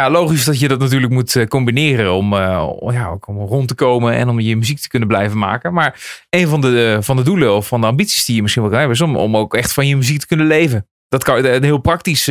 [0.00, 4.28] Ja, logisch dat je dat natuurlijk moet combineren om, ja, om rond te komen en
[4.28, 5.72] om je muziek te kunnen blijven maken.
[5.72, 8.70] Maar een van de, van de doelen of van de ambities die je misschien wel
[8.70, 10.88] kan hebben, is om, om ook echt van je muziek te kunnen leven.
[11.08, 12.26] Dat kan een heel praktisch,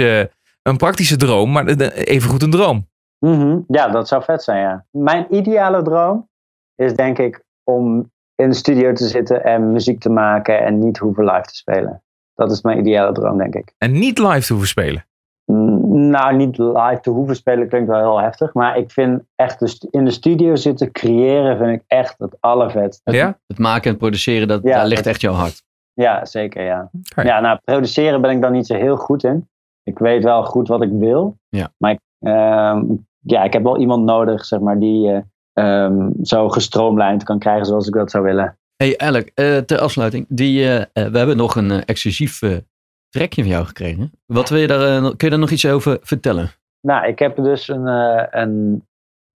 [0.63, 2.87] een praktische droom, maar even goed een droom.
[3.19, 3.59] Mhm.
[3.67, 4.85] Ja, dat zou vet zijn, ja.
[4.91, 6.29] Mijn ideale droom
[6.75, 10.97] is denk ik om in de studio te zitten en muziek te maken en niet
[10.97, 12.03] hoeven live te spelen.
[12.33, 13.73] Dat is mijn ideale droom, denk ik.
[13.77, 15.05] En niet live te hoeven spelen.
[15.45, 19.59] Mm, Nou, niet live te hoeven spelen klinkt wel heel heftig, maar ik vind echt
[19.59, 23.01] de in de studio zitten creëren vind ik echt het allervet.
[23.03, 23.37] het, Ja?
[23.47, 25.63] het maken en produceren, dat, Ja, daar ligt echt jouw hart.
[25.93, 26.89] Ja, zeker, ja.
[27.23, 29.47] Ja, nou, produceren ben ik dan niet zo heel goed in.
[29.83, 31.37] Ik weet wel goed wat ik wil.
[31.49, 31.73] Ja.
[31.77, 32.83] Maar ik, ehm,
[33.19, 35.21] ja, ik heb wel iemand nodig, zeg maar, die eh,
[35.53, 38.57] ehm, zo gestroomlijnd kan krijgen zoals ik dat zou willen.
[38.75, 40.25] Hey Alec, eh, ter afsluiting.
[40.29, 42.39] Die, eh, we hebben nog een exclusief
[43.09, 44.11] trekje van jou gekregen.
[44.25, 46.49] Wat wil je daar, kun je daar nog iets over vertellen?
[46.81, 47.87] Nou, ik heb dus een,
[48.39, 48.87] een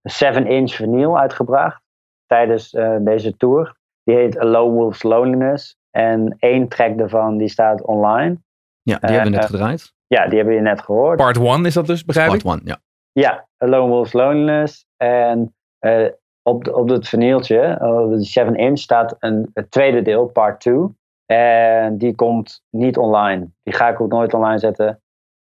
[0.01, 1.81] 7-inch vinyl uitgebracht
[2.25, 2.69] tijdens
[3.01, 3.75] deze tour.
[4.03, 5.75] Die heet Lone Wolf's Loneliness.
[5.91, 8.37] En één track daarvan die staat online.
[8.81, 9.93] Ja, die hebben we net gedraaid.
[10.07, 11.17] Ja, die hebben we net gehoord.
[11.17, 12.43] Part 1 is dat dus, begrijp ik?
[12.43, 12.79] Part one, ja.
[13.11, 14.85] Ja, Lone Wolf's Loneliness.
[14.97, 16.05] En eh,
[16.41, 20.75] op, de- op het eh, de 7-inch, staat een, het tweede deel, part 2.
[21.25, 23.49] En die komt niet online.
[23.63, 25.01] Die ga ik ook nooit online zetten.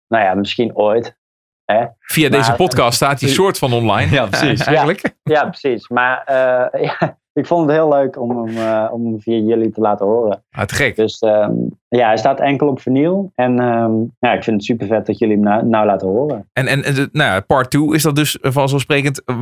[0.07, 1.17] Nou ja, misschien ooit.
[1.65, 1.85] Hè?
[1.99, 4.11] Via deze podcast staat die soort van online.
[4.11, 4.61] Ja, precies.
[4.65, 5.15] Eigenlijk.
[5.23, 5.87] Ja, precies.
[5.89, 9.69] Maar eh, ja, ik vond het heel leuk om hem, eh, om hem via jullie
[9.71, 10.43] te laten horen.
[10.51, 10.95] Ah, te gek.
[10.95, 11.53] Dus ehm,
[11.99, 13.31] ja, hij staat enkel op vinyl.
[13.35, 16.49] En ehm, ja, ik vind het super vet dat jullie hem nou, nou laten horen.
[16.53, 19.23] En, en, en de- nou ja, part 2 is dat dus vanzelfsprekend.
[19.23, 19.35] eh,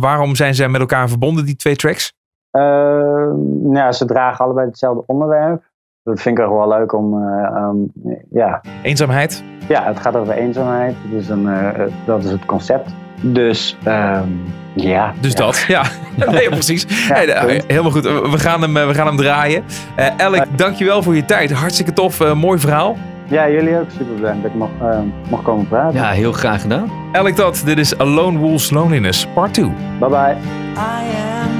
[0.00, 2.12] Waarom zijn zij met elkaar verbonden, die twee tracks?
[2.50, 5.62] Ehm, ja, ze dragen allebei hetzelfde onderwerp.
[6.02, 7.72] Dat vind ik ook wel leuk om, eh,
[8.30, 9.44] ja, Eenzaamheid.
[9.68, 10.94] ja, het gaat over eenzaamheid.
[11.12, 12.94] Is een, eh, dat is het concept.
[13.20, 14.28] Dus ehm,
[14.74, 15.12] ja.
[15.20, 15.38] Dus ja.
[15.38, 15.82] dat, ja.
[16.30, 16.86] nee, precies.
[16.88, 17.64] Hey, punt.
[17.66, 18.02] helemaal goed.
[18.04, 19.64] We gaan hem, eh, we gaan hem draaien.
[19.94, 21.52] Eh Alec, dankjewel voor je tijd.
[21.52, 22.20] Hartstikke tof.
[22.20, 22.96] eh, mooi verhaal.
[23.28, 24.98] Ja, jullie ook super bedankt dat ik mag, eh,
[25.28, 26.00] mag komen praten.
[26.00, 26.90] Ja, heel graag gedaan.
[27.12, 27.62] Alec dat.
[27.64, 29.72] Dit is Alone Wolves Loneliness, part 2.
[29.98, 30.36] Bye bye.
[30.76, 31.04] I
[31.42, 31.55] am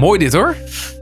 [0.00, 0.56] Mooi dit hoor.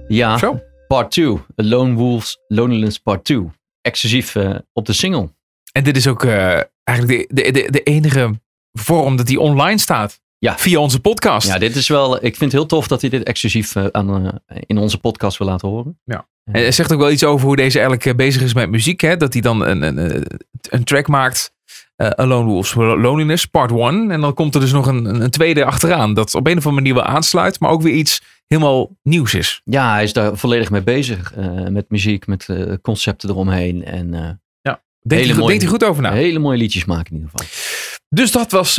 [0.08, 0.60] Ja, Zo.
[0.88, 1.38] part 2.
[1.56, 3.50] Lone Wolves Loneliness part 2.
[3.80, 5.28] Exclusief eh, op de single.
[5.72, 8.40] En dit is ook eh, eigenlijk de, de, de, de enige
[8.72, 10.20] vorm dat die online staat.
[10.38, 10.58] Ja.
[10.58, 11.46] Via onze podcast.
[11.48, 12.16] Ja, dit is wel.
[12.16, 15.46] Ik vind het heel tof dat hij dit exclusief eh, aan, in onze podcast wil
[15.46, 16.00] laten horen.
[16.44, 19.00] En het zegt ook wel iets over hoe deze eigenlijk bezig is met muziek.
[19.00, 19.16] Hè?
[19.16, 20.24] Dat hij dan een, een,
[20.70, 21.52] een- track maakt.
[21.96, 24.10] eh Alone Wolves Loneliness, part 1.
[24.10, 26.14] En dan komt er dus nog een een tweede achteraan.
[26.14, 27.60] Dat op een of andere manier wel aansluit.
[27.60, 29.60] Maar ook weer iets helemaal nieuws is.
[29.64, 31.32] Ja, hij is daar volledig mee bezig.
[31.34, 33.84] eh, met muziek, met eh, concepten eromheen.
[33.84, 34.30] En eh,
[35.00, 36.18] Denkt, Hele hij, goed- mooie- denkt hij goed over na.
[36.18, 37.46] hele mooie liedjes maken in ieder geval.
[38.08, 38.78] Dus dat was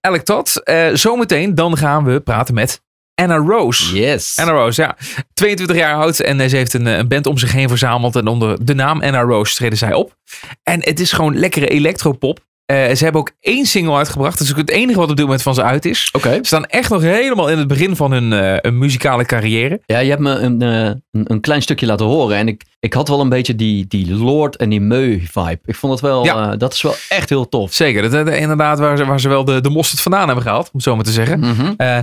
[0.00, 0.60] Alec Todd.
[0.92, 2.82] Zometeen dan gaan we praten met
[3.14, 3.98] Anna Rose.
[4.00, 4.38] Yes.
[4.38, 4.96] Anna Rose, ja.
[5.34, 8.16] 22 jaar oud en ze heeft een, een band om zich heen verzameld.
[8.16, 10.16] En onder de naam Anna Rose treden zij op.
[10.62, 12.40] En het is gewoon lekkere electropop.
[12.66, 14.38] Eh, ze hebben ook één single uitgebracht.
[14.38, 16.08] Dat is ook het enige wat op dit moment van ze uit is.
[16.12, 16.32] Oké.
[16.34, 19.80] Ze staan echt nog helemaal in het begin van hun eh, hun muzikale carrière.
[19.86, 22.36] Ja, je hebt me een, eh, een, een klein stukje laten horen.
[22.36, 25.58] En ik, ik had wel een beetje die, die Lord en die Meu vibe.
[25.64, 26.56] Ik vond het wel, Ja.
[26.56, 27.72] dat is wel echt heel tof.
[27.72, 30.64] Zeker, dat is inderdaad waar ze, waar ze wel de, de mosterd vandaan hebben gehaald.
[30.66, 31.38] Om het zo maar te zeggen.
[31.40, 31.72] Mhm.
[31.76, 31.98] Eh,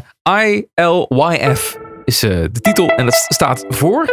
[0.46, 2.88] I-L-Y-F is de titel.
[2.88, 4.06] En dat staat voor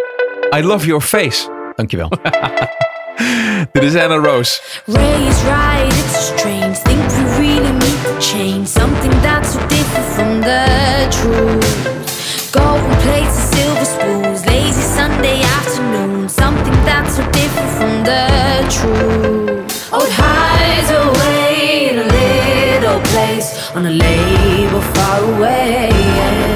[0.56, 1.50] I Love Your Face.
[1.74, 2.10] Dankjewel.
[3.72, 4.60] Dit is Anna Rose.
[4.86, 6.78] Right, it's strange.
[6.86, 6.94] We
[7.38, 12.52] really need to change something that's so different from the truth.
[12.52, 16.28] Golden plates and silver spoons, lazy Sunday afternoon.
[16.28, 18.24] Something that's so different from the
[18.70, 19.88] truth.
[19.92, 26.47] Oh, hides away in a little place on a label far away.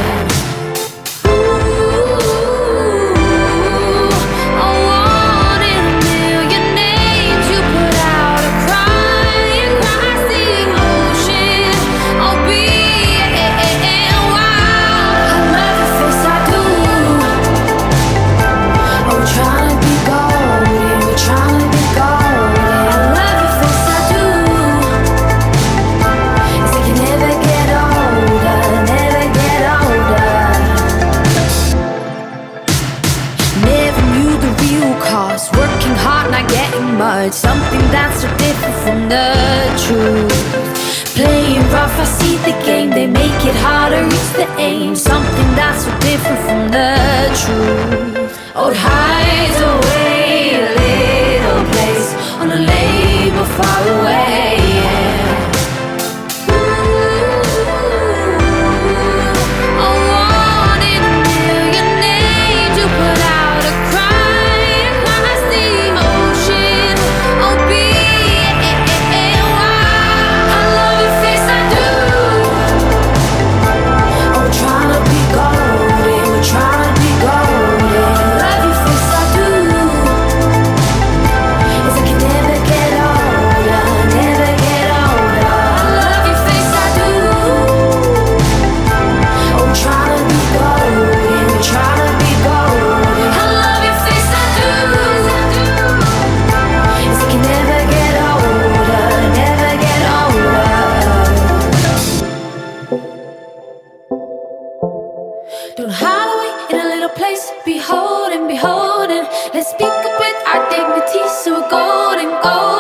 [105.75, 109.25] Don't hide away in a little place, beholding, beholding.
[109.55, 112.72] Let's speak up with our dignity, so we're golden, golden.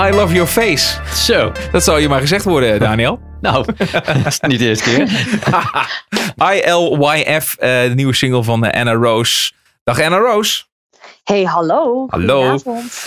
[0.00, 1.00] I love your face.
[1.14, 1.52] Zo.
[1.72, 3.20] Dat zou je maar gezegd worden, Daniel.
[3.40, 5.08] Nou, dat is niet de eerste keer.
[6.54, 9.52] ILYF, eh, de nieuwe single van eh, Anna Rose.
[9.84, 10.64] Dag Anna Rose.
[11.24, 12.06] Hey, hallo.
[12.08, 12.58] Hallo.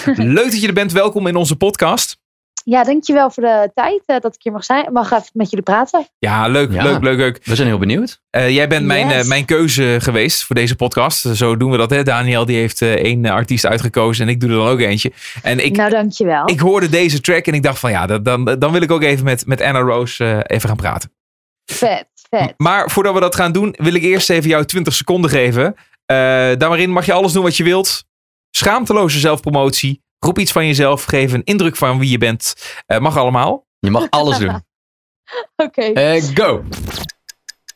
[0.05, 0.91] Leuk dat je er bent.
[0.91, 2.17] Welkom in onze podcast.
[2.63, 4.93] Ja, dankjewel voor de tijd eh, dat ik hier mag zijn.
[4.93, 6.07] Mag even met jullie praten.
[6.19, 6.83] Ja, leuk, Ja.
[6.83, 7.39] leuk, leuk, leuk.
[7.43, 8.21] We zijn heel benieuwd.
[8.29, 9.21] Eh, jij bent mijn, Yes.
[9.23, 11.21] eh, mijn keuze geweest voor deze podcast.
[11.35, 12.03] Zo doen we dat, hè.
[12.03, 15.11] Daniel die heeft eh, één artiest uitgekozen en ik doe er dan ook eentje.
[15.41, 16.49] En ik, nou, dankjewel.
[16.49, 19.03] ik hoorde deze track en ik dacht van ja, dat- dan, dan wil ik ook
[19.03, 21.11] even met, met Anna Rose eh, even gaan praten.
[21.65, 22.53] Vet, vet.
[22.57, 25.75] Maar voordat we dat gaan doen, wil ik eerst even jou 20 seconden geven.
[26.05, 26.15] Eh
[26.57, 28.03] daarin mag je alles doen wat je wilt.
[28.51, 30.01] Schaamteloze zelfpromotie.
[30.23, 31.03] Roep iets van jezelf.
[31.03, 32.53] Geef een indruk van wie je bent.
[32.85, 33.65] Eh, mag allemaal.
[33.79, 34.61] Je mag alles doen.
[35.65, 35.81] Oké.
[35.81, 36.63] Eh, go.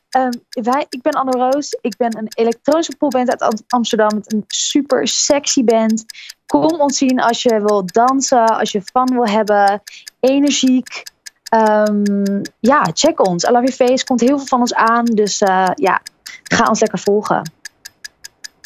[0.10, 1.78] Ehm, wij, ik ben Anne Roos.
[1.82, 4.16] Ik ben een elektronische popband uit Am- Amsterdam.
[4.16, 6.06] Met een super sexy band.
[6.45, 8.45] Kom ons zien als je wil dansen.
[8.45, 9.82] Als je fun wil hebben.
[10.20, 11.04] Energiek.
[11.43, 13.43] Ehm, ja, check ons.
[13.43, 14.06] I Love Your Face.
[14.06, 15.06] Komt heel veel van ons aan.
[15.06, 16.02] Dus eh, ja,
[16.43, 17.52] ga ons lekker volgen.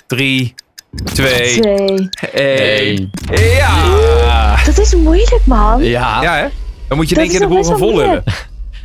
[0.07, 0.53] Drie,
[1.13, 2.09] twee, Twee.
[2.33, 3.11] één.
[3.31, 4.63] Ja!
[4.65, 5.83] Dat is moeilijk, man.
[5.83, 6.21] Ja.
[6.21, 6.47] Ja, hè?
[6.87, 8.23] Dan moet je Dat in één keer de boel vol hebben.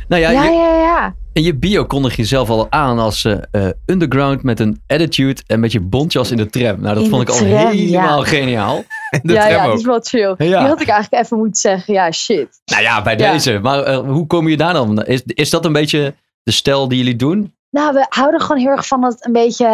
[0.07, 1.15] Nou ja, Ja, je- ja, ja.
[1.33, 5.41] in je bio kondig je jezelf al aan als eh, eh, underground met een attitude
[5.47, 6.81] en met je bontjas in de tram.
[6.81, 8.29] Nou, dat In vond ik al tram, helemaal ja.
[8.29, 8.83] geniaal.
[9.23, 9.69] De ja, tram ja, ook.
[9.69, 10.47] dat is wel chill.
[10.47, 10.59] Ja.
[10.59, 11.93] Die had ik eigenlijk even moeten zeggen.
[11.93, 12.47] Ja, shit.
[12.65, 13.31] Nou ja, bij Ja.
[13.31, 13.59] deze.
[13.61, 15.03] Maar eh, hoe kom je daar dan?
[15.03, 17.53] Is, is dat een beetje de stijl die jullie doen?
[17.77, 19.67] Nou, we houden gewoon heel erg van dat een beetje.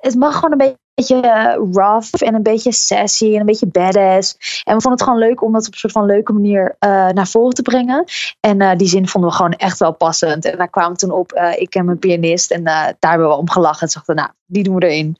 [0.00, 4.62] Het mag gewoon een beetje eh, rough en een beetje sassy en een beetje badass.
[4.64, 7.08] En we vonden het gewoon leuk om dat op een soort van leuke manier eh,
[7.08, 8.04] naar voren te brengen.
[8.40, 10.44] En eh, die zin vonden we gewoon echt wel passend.
[10.44, 11.32] En daar kwamen we toen op.
[11.32, 12.50] eh, ik en mijn pianist.
[12.50, 13.86] En eh, daar hebben we om gelachen.
[13.86, 15.16] En dachten, nou, die doen we erin.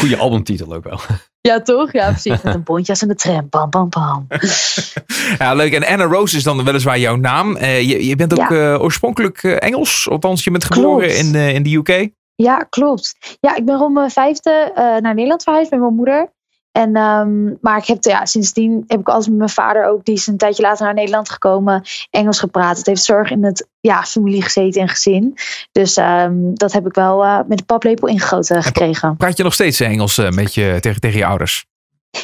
[0.00, 1.00] Goede albumtitel ook wel.
[1.40, 1.92] Ja, toch?
[1.92, 2.40] Ja, precies.
[2.42, 3.46] Met een bontjas en de tram.
[3.50, 4.26] Bam, bam, bam.
[5.38, 5.72] Ja, leuk.
[5.72, 7.56] En Anna Rose is dan weliswaar jouw naam.
[7.56, 8.72] Eh, je, je bent ook Ja.
[8.74, 10.08] eh, oorspronkelijk eh, Engels.
[10.10, 11.22] Althans, je bent geboren Klopt.
[11.24, 12.08] in, in de UK.
[12.34, 13.36] Ja, klopt.
[13.40, 16.32] Ja, ik ben rond mijn vijfde naar Nederland verhuisd met mijn moeder.
[16.72, 20.14] En, ehm, maar ik heb, ja, sindsdien heb ik altijd met mijn vader ook, die
[20.14, 22.76] is een tijdje later naar Nederland gekomen, Engels gepraat.
[22.76, 25.38] Het heeft zorg in het ja, familie gezeten en gezin.
[25.72, 29.16] Dus ehm, dat heb ik wel eh, met de paplepel ingegoten gekregen.
[29.16, 31.66] Praat je nog steeds Engels eh, met je, tegen, tegen je ouders?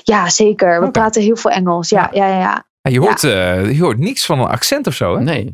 [0.03, 0.81] Ja, zeker.
[0.81, 1.89] We praten heel veel Engels.
[1.89, 2.39] Ja, ja, ja.
[2.39, 2.65] ja.
[2.83, 5.23] Ja, je, hoort, eh, je hoort niks van een accent of zo, hè?
[5.23, 5.51] Nee.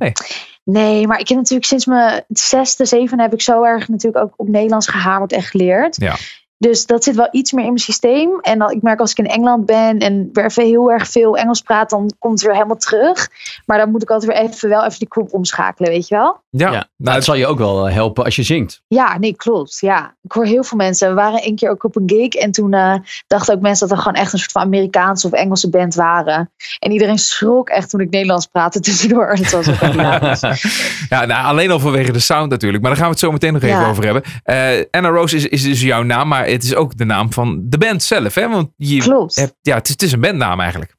[0.64, 4.32] Nee, maar ik heb natuurlijk sinds mijn zesde, zevende heb ik zo erg natuurlijk ook
[4.36, 5.96] op Nederlands gehamerd en geleerd.
[6.00, 6.16] Ja.
[6.62, 8.38] Dus dat zit wel iets meer in mijn systeem.
[8.40, 11.36] En dan, ik merk als ik in Engeland ben en weer even heel erg veel
[11.36, 13.28] Engels praat, dan komt het weer helemaal terug.
[13.66, 16.40] Maar dan moet ik altijd weer even wel even die knop omschakelen, weet je wel?
[16.50, 16.86] Ja, Ja.
[16.96, 18.82] Nou, het zal je ook wel eh, helpen als je zingt.
[18.88, 19.78] Ja, nee, klopt.
[19.80, 21.08] Ja, ik hoor heel veel mensen.
[21.08, 22.94] We waren een keer ook op een gig en toen eh,
[23.26, 26.50] dachten ook mensen dat we gewoon echt een soort van Amerikaanse of Engelse band waren.
[26.78, 29.36] En iedereen schrok echt toen ik Nederlands praatte tussendoor.
[29.42, 29.92] Dat was ook
[31.08, 32.82] ja, nou, alleen al vanwege de sound natuurlijk.
[32.82, 33.88] Maar daar gaan we het zo meteen nog even Ja.
[33.88, 34.22] over hebben.
[34.42, 37.60] Eh, Anna Rose is, is dus jouw naam, maar het is ook de naam van
[37.64, 38.34] de band zelf.
[38.34, 38.48] Hè?
[38.48, 39.36] Want je Klopt.
[39.36, 40.94] hebt, ja, het is, het is een bandnaam eigenlijk.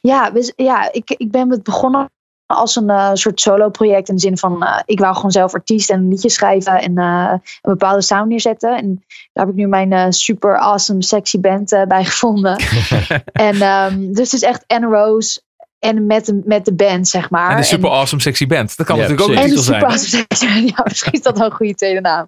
[0.00, 2.10] Ja, we, ja ik, ik ben met begonnen
[2.46, 4.08] als een eh, soort solo-project.
[4.08, 6.98] In de zin van, eh, ik wou gewoon zelf artiest en een liedje schrijven en
[6.98, 8.76] eh, een bepaalde sound neerzetten.
[8.76, 12.56] En daar heb ik nu mijn super awesome sexy band bij gevonden.
[13.32, 15.40] en ehm, dus het is echt Anne Rose
[15.80, 17.50] en met de, met de band, zeg maar.
[17.50, 18.76] En de super En- awesome sexy band.
[18.76, 19.80] Dat kan Ja, natuurlijk ook een en titel de zijn.
[19.80, 20.68] super awesome sexy band.
[20.76, 22.26] Ja, misschien is dat wel een goede tweede naam.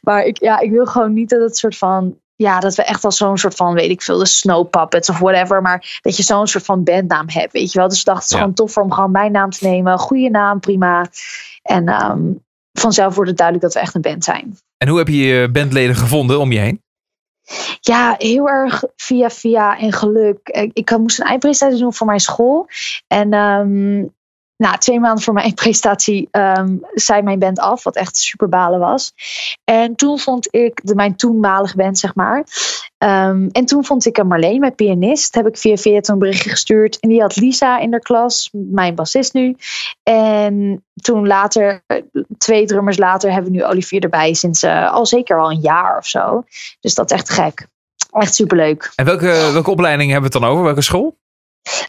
[0.00, 2.16] Maar ik, ja, ik wil gewoon niet dat het soort van...
[2.36, 5.18] Ja, dat we echt al zo'n soort van, weet ik veel, de Snow Puppets of
[5.18, 5.62] whatever.
[5.62, 7.88] Maar dat je zo'n soort van bandnaam hebt, weet je wel.
[7.88, 8.38] Dus ik dacht, het is Ja.
[8.38, 9.98] gewoon tof om gewoon mijn naam te nemen.
[9.98, 11.06] Goede naam, prima.
[11.62, 12.20] En ehm,
[12.72, 14.58] vanzelf wordt het duidelijk dat we echt een band zijn.
[14.76, 16.82] En hoe heb je je bandleden gevonden om je heen?
[17.80, 20.48] Ja, heel erg via via en geluk.
[20.72, 22.66] Ik, moest een eindpresentatie doen voor mijn school.
[23.06, 24.04] En ehm
[24.60, 28.78] nou, twee maanden voor mijn eindpresentatie ehm zei mijn band af, wat echt super balen
[28.78, 29.12] was.
[29.64, 32.44] En toen vond ik de, mijn toenmalige band, zeg maar.
[32.98, 35.34] Ehm, en toen vond ik een Marleen, mijn pianist.
[35.34, 36.98] Heb ik via via een berichtje gestuurd.
[37.00, 39.56] En die had Lisa in de klas, mijn bassist nu.
[40.02, 41.84] En toen later,
[42.38, 44.34] twee drummers later, hebben we nu Olivier erbij.
[44.34, 46.44] Sinds eh, al zeker al een jaar of zo.
[46.80, 47.66] Dus dat is echt gek.
[48.10, 48.92] Echt superleuk.
[48.94, 50.64] En welke, welke opleiding hebben we het dan over?
[50.64, 51.19] Welke school?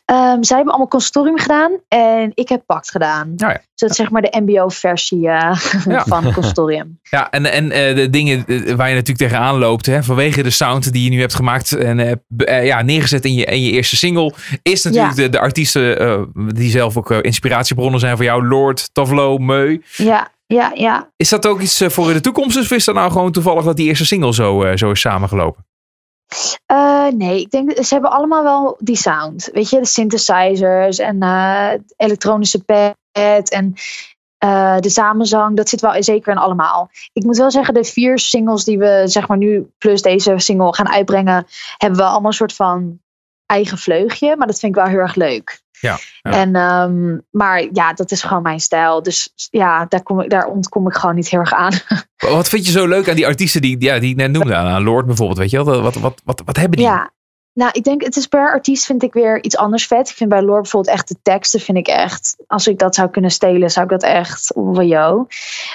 [0.05, 3.33] Ehm, zij hebben allemaal consortium gedaan en ik heb pact gedaan.
[3.35, 3.47] Ja.
[3.47, 6.03] Dus dat is zeg maar de mbo-versie eh, Ja.
[6.07, 6.99] van consortium.
[7.09, 10.49] Ja, en, en eh, de dingen eh, waar je natuurlijk tegenaan loopt, hè, vanwege de
[10.49, 12.11] sound die je nu hebt gemaakt en eh,
[12.59, 15.23] eh, ja, neergezet in je, in je eerste single, is natuurlijk Ja.
[15.23, 19.83] de, de artiesten eh, die zelf ook eh, inspiratiebronnen zijn voor jou, Lord, Tavlo, Meu.
[19.95, 21.09] Ja, ja, ja.
[21.17, 22.57] Is dat ook iets eh, voor in de toekomst?
[22.57, 25.65] Of is dat nou gewoon toevallig dat die eerste single zo, eh, zo is samengelopen?
[26.65, 29.49] Eh, nee, ik denk ze hebben allemaal wel die sound.
[29.53, 33.73] Weet je, de synthesizers en het elektronische pad en
[34.37, 35.57] eh, de samenzang.
[35.57, 36.89] Dat zit wel zeker in allemaal.
[37.13, 40.73] Ik moet wel zeggen, de vier singles die we zeg maar nu plus deze single
[40.73, 41.45] gaan uitbrengen,
[41.77, 42.99] hebben we allemaal een soort van
[43.45, 44.35] eigen vleugje.
[44.37, 45.61] Maar dat vind ik wel heel erg leuk.
[45.81, 46.31] Ja, ja.
[46.31, 49.03] En, ehm, maar ja, dat is gewoon mijn stijl.
[49.03, 51.73] Dus ja, daar, kom ik, daar ontkom ik gewoon niet heel erg aan.
[52.17, 54.55] Wat vind je zo leuk aan die artiesten die, ja, die ik net noemde?
[54.55, 55.81] Aan Lord bijvoorbeeld, weet je wel?
[55.81, 56.87] Wat, wat, wat, wat hebben die?
[56.87, 57.11] Ja.
[57.53, 60.09] Nou, ik denk, het is per artiest vind ik weer iets anders vet.
[60.09, 63.09] Ik vind bij Lore bijvoorbeeld echt de teksten, vind ik echt, als ik dat zou
[63.09, 65.27] kunnen stelen, zou ik dat echt, wajo.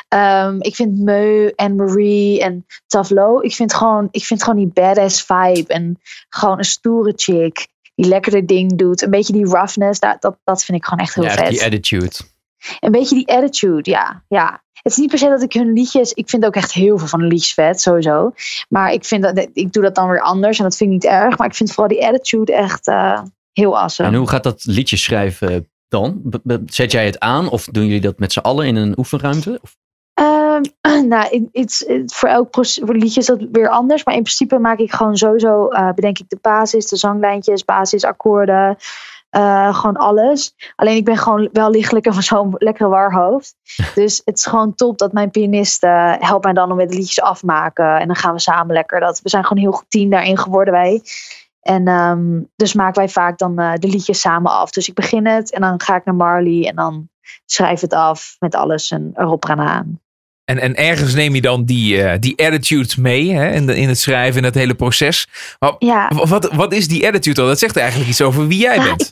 [0.08, 4.70] Ehm ik vind Meu en Marie en Tavlo, ik vind gewoon, ik vind gewoon die
[4.74, 9.02] badass vibe en gewoon een stoere chick die lekker de ding doet.
[9.02, 11.48] Een beetje die roughness, dat, dat, dat vind ik gewoon echt heel Ja, vet.
[11.48, 12.16] die attitude.
[12.80, 14.22] Een beetje die attitude, ja.
[14.28, 14.64] ja.
[14.72, 16.12] Het is niet per se dat ik hun liedjes...
[16.12, 18.32] Ik vind ook echt heel veel van de liedjes vet, sowieso.
[18.68, 20.58] Maar ik, vind dat, ik doe dat dan weer anders.
[20.58, 21.38] En dat vind ik niet erg.
[21.38, 23.22] Maar ik vind vooral die attitude echt eh,
[23.52, 24.08] heel awesome.
[24.08, 26.22] En hoe gaat dat liedje schrijven dan?
[26.66, 29.58] Zet jij het aan of doen jullie dat met z'n allen in een oefenruimte?
[29.62, 29.76] Of-
[30.80, 34.04] Ehm, nou, iets- het- voor elk voor liedje is dat weer anders.
[34.04, 35.68] Maar in principe maak ik gewoon sowieso...
[35.68, 38.76] eh, bedenk ik de basis, de zanglijntjes, basisakkoorden...
[39.30, 40.54] eh, gewoon alles.
[40.76, 43.54] Alleen ik ben gewoon wel lichtelijk van zo'n lekkere warhoofd.
[43.94, 47.20] Dus het is gewoon top dat mijn pianist eh, helpt mij dan om met liedjes
[47.20, 47.98] afmaken.
[47.98, 49.00] En dan gaan we samen lekker.
[49.00, 51.02] Dat, we zijn gewoon een heel goed team daarin geworden wij.
[51.60, 54.70] En ehm, dus maken wij vaak dan eh, de liedjes samen af.
[54.70, 57.08] Dus ik begin het en dan ga ik naar Marley en dan
[57.44, 60.00] schrijf het af met alles en erop en aan.
[60.46, 63.88] En, en ergens neem je dan die, eh, die attitude mee hè, in, de, in
[63.88, 65.28] het schrijven, in het hele proces.
[65.58, 67.46] Maar Ja, wat, wat is die attitude dan?
[67.46, 69.10] Dat zegt eigenlijk iets over wie jij bent.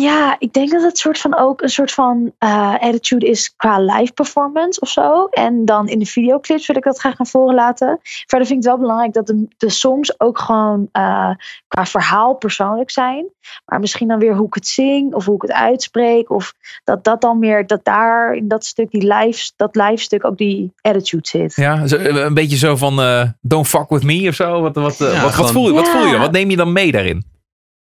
[0.00, 3.78] Ja, ik denk dat het soort van ook een soort van eh, attitude is qua
[3.78, 5.26] live performance of zo.
[5.26, 7.98] En dan in de videoclips wil ik dat graag naar voren laten.
[8.02, 11.30] Verder vind ik het wel belangrijk dat de, de songs ook gewoon eh,
[11.68, 13.26] qua verhaal persoonlijk zijn.
[13.64, 16.30] Maar misschien dan weer hoe ik het zing of hoe ik het uitspreek.
[16.30, 20.24] Of dat dat dan meer, dat daar in dat stuk, die live, dat live stuk
[20.24, 21.54] ook die attitude zit.
[21.54, 24.60] Ja, zo, een beetje zo van eh, don't fuck with me of zo.
[24.60, 26.20] Wat, wat, Ja, wat, voel je, wat voel je dan?
[26.20, 27.34] Wat neem je dan mee daarin?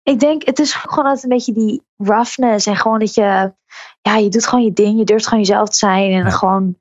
[0.08, 2.66] Ik denk, het is gewoon altijd een beetje die roughness.
[2.66, 3.52] En gewoon dat je,
[4.02, 4.98] ja, je doet gewoon je ding.
[4.98, 6.10] Je durft gewoon jezelf te zijn.
[6.12, 6.30] En Ja.
[6.30, 6.76] gewoon,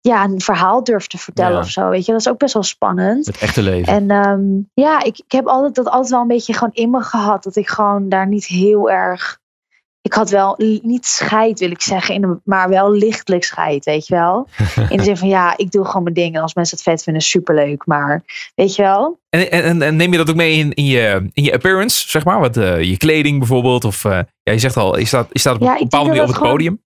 [0.00, 1.58] ja, een verhaal durft te vertellen Ja.
[1.58, 1.88] of zo.
[1.88, 3.26] Weet je, dat is ook best wel spannend.
[3.26, 3.92] Het echte leven.
[3.92, 4.42] En ehm,
[4.74, 7.42] ja, ik, ik heb altijd dat altijd wel een beetje gewoon in me gehad.
[7.42, 9.39] Dat ik gewoon daar niet heel erg
[10.02, 14.46] ik had wel niet scheid, wil ik zeggen, maar wel lichtelijk scheid, weet je wel.
[14.88, 16.34] In de zin van ja, ik doe gewoon mijn ding.
[16.34, 17.86] En als mensen het vet vinden, superleuk.
[17.86, 18.22] Maar
[18.54, 21.44] weet je wel, En, en, en neem je dat ook mee in, in, je, in
[21.44, 22.40] je appearance, zeg maar?
[22.40, 23.84] Wat, eh, je kleding bijvoorbeeld?
[23.84, 26.28] Of eh, ja, je zegt al, je staat, je staat op een bepaalde manier op
[26.28, 26.82] het podium.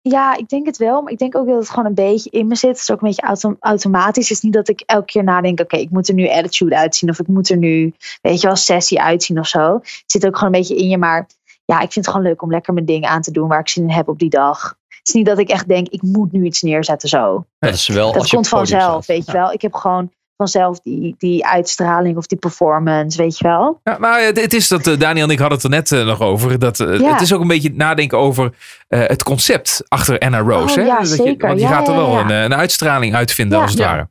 [0.00, 1.02] Ja, ik denk het wel.
[1.02, 2.70] Maar ik denk ook dat het gewoon een beetje in me zit.
[2.70, 4.28] Het is ook een beetje auto- automatisch.
[4.28, 7.10] Het is niet dat ik elke keer nadenk: oké, ik moet er nu attitude uitzien.
[7.10, 9.72] Of ik moet er nu, weet je wel, sessie uitzien of zo.
[9.72, 10.98] Het zit ook gewoon een beetje in je.
[10.98, 11.26] Maar
[11.66, 13.68] ja, ik vind het gewoon leuk om lekker mijn dingen aan te doen waar ik
[13.68, 14.74] zin in heb op die dag.
[14.88, 17.46] Het is niet dat ik echt denk: ik moet nu iets neerzetten zo.
[17.58, 19.06] Dat is wel Dat als komt vanzelf, staat.
[19.16, 19.52] weet je wel.
[19.52, 23.80] Ik heb gewoon vanzelf die, die uitstraling of die performance, weet je wel.
[23.82, 26.06] Ja, nou, het, het is dat, eh, Daniel en ik hadden het er net eh,
[26.06, 26.58] nog over.
[26.58, 27.12] Dat, eh, Ja.
[27.12, 28.54] Het is ook een beetje nadenken over
[28.88, 30.80] eh, het concept achter Anna Rose.
[30.80, 30.92] Oh, hè?
[30.92, 31.46] ja, Dat je- zeker.
[31.48, 32.20] want je Ja, gaat er wel ja.
[32.20, 33.62] Een, een uitstraling uitvinden Ja.
[33.62, 33.86] als het Ja.
[33.86, 34.08] ware.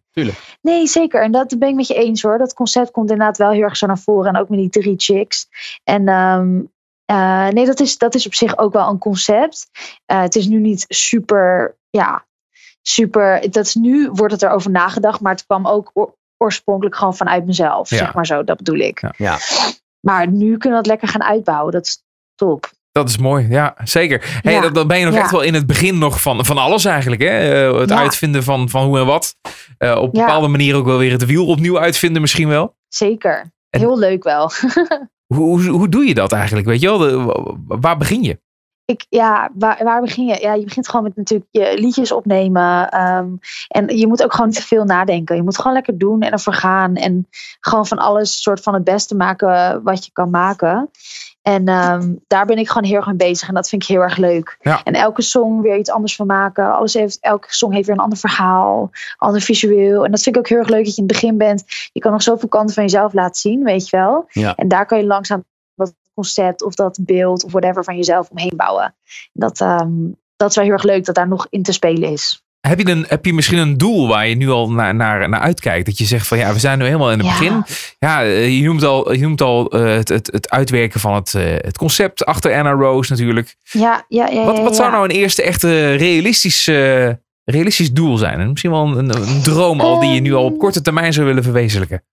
[0.61, 1.21] Nee, zeker.
[1.23, 2.37] En dat ben ik met je eens hoor.
[2.37, 4.33] Dat concept komt inderdaad wel heel erg zo naar voren.
[4.33, 5.47] En ook met die drie chicks.
[5.83, 6.59] En ehm,
[7.05, 9.65] eh, nee, dat is, dat is op zich ook wel een concept.
[10.05, 12.25] Eh, het is nu niet super, ja,
[12.81, 13.51] super.
[13.51, 15.19] Dat is nu wordt het erover nagedacht.
[15.21, 17.89] Maar het kwam ook oor- oorspronkelijk gewoon vanuit mezelf.
[17.89, 17.97] Ja.
[17.97, 19.01] Zeg maar zo, dat bedoel ik.
[19.01, 19.13] Ja.
[19.17, 19.37] Ja.
[19.99, 21.71] Maar nu kunnen we het lekker gaan uitbouwen.
[21.73, 22.03] Dat is
[22.35, 22.71] top.
[22.91, 24.39] Dat is mooi, ja, zeker.
[24.41, 24.69] Hey, Ja.
[24.69, 25.19] dan, ben je nog Ja.
[25.19, 27.21] echt wel in het begin nog van, van alles eigenlijk.
[27.21, 27.67] Hè?
[27.69, 27.97] Eh, het Ja.
[27.97, 29.35] uitvinden van, van hoe en wat.
[29.77, 32.75] Eh, op bepaalde manier ook wel weer het wiel opnieuw uitvinden misschien wel.
[32.87, 33.51] Zeker.
[33.69, 34.51] En- Heel leuk wel.
[35.35, 36.67] Hoe, hoe, doe je dat eigenlijk?
[36.67, 37.25] Weet je wel?
[37.67, 38.39] Waar begin je?
[38.85, 40.41] ik, ja, waar, waar begin je?
[40.41, 42.89] Ja, je begint gewoon met natuurlijk je liedjes opnemen.
[42.89, 43.27] ehm,
[43.67, 45.35] en je moet ook gewoon niet te veel nadenken.
[45.35, 46.95] Je moet gewoon lekker doen en ervoor gaan.
[46.95, 47.27] En
[47.59, 50.89] gewoon van alles soort van het beste maken wat je kan maken.
[51.45, 53.47] En ehm, daar ben ik gewoon heel erg mee bezig.
[53.47, 54.57] En dat vind ik heel erg leuk.
[54.61, 54.83] Ja.
[54.83, 56.73] En elke song weer iets anders van maken.
[56.73, 58.89] Alles heeft, elke song heeft weer een ander verhaal.
[59.17, 60.05] Ander visueel.
[60.05, 61.63] En dat vind ik ook heel erg leuk dat je in het begin bent.
[61.91, 64.25] Je kan nog zoveel kanten van jezelf laten zien, weet je wel.
[64.29, 64.55] Ja.
[64.55, 65.43] En daar kan je langzaam
[65.75, 68.95] dat concept of dat beeld of whatever van jezelf omheen bouwen.
[69.33, 69.93] Dat, ehm,
[70.35, 72.44] dat is wel heel erg leuk dat daar nog in te spelen is.
[72.67, 75.39] Heb je, een, heb je misschien een doel waar je nu al naar, naar, naar
[75.39, 75.85] uitkijkt?
[75.85, 77.33] Dat je zegt van ja, we zijn nu helemaal in het Ja.
[77.37, 77.63] begin.
[77.99, 81.33] Ja, eh, je noemt al, je noemt al eh, het, het, het uitwerken van het,
[81.33, 83.55] eh, het concept achter Anna Rose natuurlijk.
[83.71, 84.43] Ja, ja, ja.
[84.45, 86.65] Wat, wat zou nou een eerste echte realistisch,
[87.43, 88.39] realistisch doel zijn?
[88.39, 91.25] En misschien wel een, een droom al die je nu al op korte termijn zou
[91.25, 92.03] willen verwezenlijken.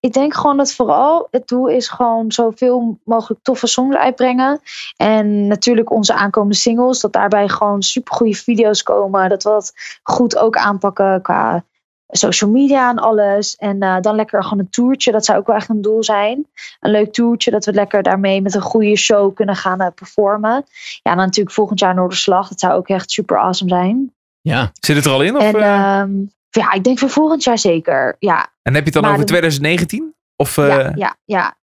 [0.00, 4.60] Ik denk gewoon dat vooral het doel is gewoon zoveel mogelijk toffe songs uitbrengen.
[4.96, 7.00] En natuurlijk onze aankomende singles.
[7.00, 9.28] Dat daarbij gewoon super goede video's komen.
[9.28, 11.64] Dat we dat goed ook aanpakken qua
[12.12, 13.56] social media en alles.
[13.56, 15.12] En eh, dan lekker gewoon een toertje.
[15.12, 16.46] Dat zou ook wel echt een doel zijn.
[16.80, 17.50] Een leuk toertje.
[17.50, 20.64] Dat we lekker daarmee met een goede show kunnen gaan eh, performen.
[21.02, 22.48] Ja, dan natuurlijk volgend jaar Noorderslag.
[22.48, 24.14] Dat zou ook echt super awesome zijn.
[24.40, 25.36] Ja, Zit het er al in?
[25.36, 26.10] Of, en eh, ehm,
[26.56, 28.16] ja, ik denk voor volgend jaar zeker.
[28.18, 30.14] Ja, en heb je het dan maar over de- 2019?
[30.36, 31.60] Of, eh, ja, ja, ja.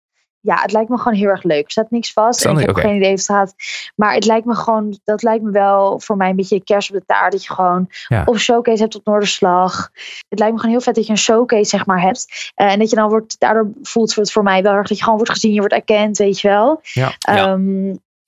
[0.45, 1.64] Ja, het lijkt me gewoon heel erg leuk.
[1.64, 2.41] Er staat niks vast.
[2.41, 3.55] Staat En ik heb geen idee of het gaat.
[3.97, 6.97] Maar het lijkt me gewoon, dat lijkt me wel voor mij een beetje kerst op
[6.97, 7.33] de taart.
[7.33, 8.22] Dat je gewoon Ja.
[8.24, 9.91] of showcase hebt op Noorderslag.
[10.28, 12.51] Het lijkt me gewoon heel vet dat je een showcase zeg maar hebt.
[12.55, 15.03] Eh, en dat je dan wordt, daardoor voelt het voor mij wel erg dat je
[15.03, 15.53] gewoon wordt gezien.
[15.53, 16.80] Je wordt erkend, weet je wel.
[16.83, 17.12] Ja.
[17.18, 17.59] Ja.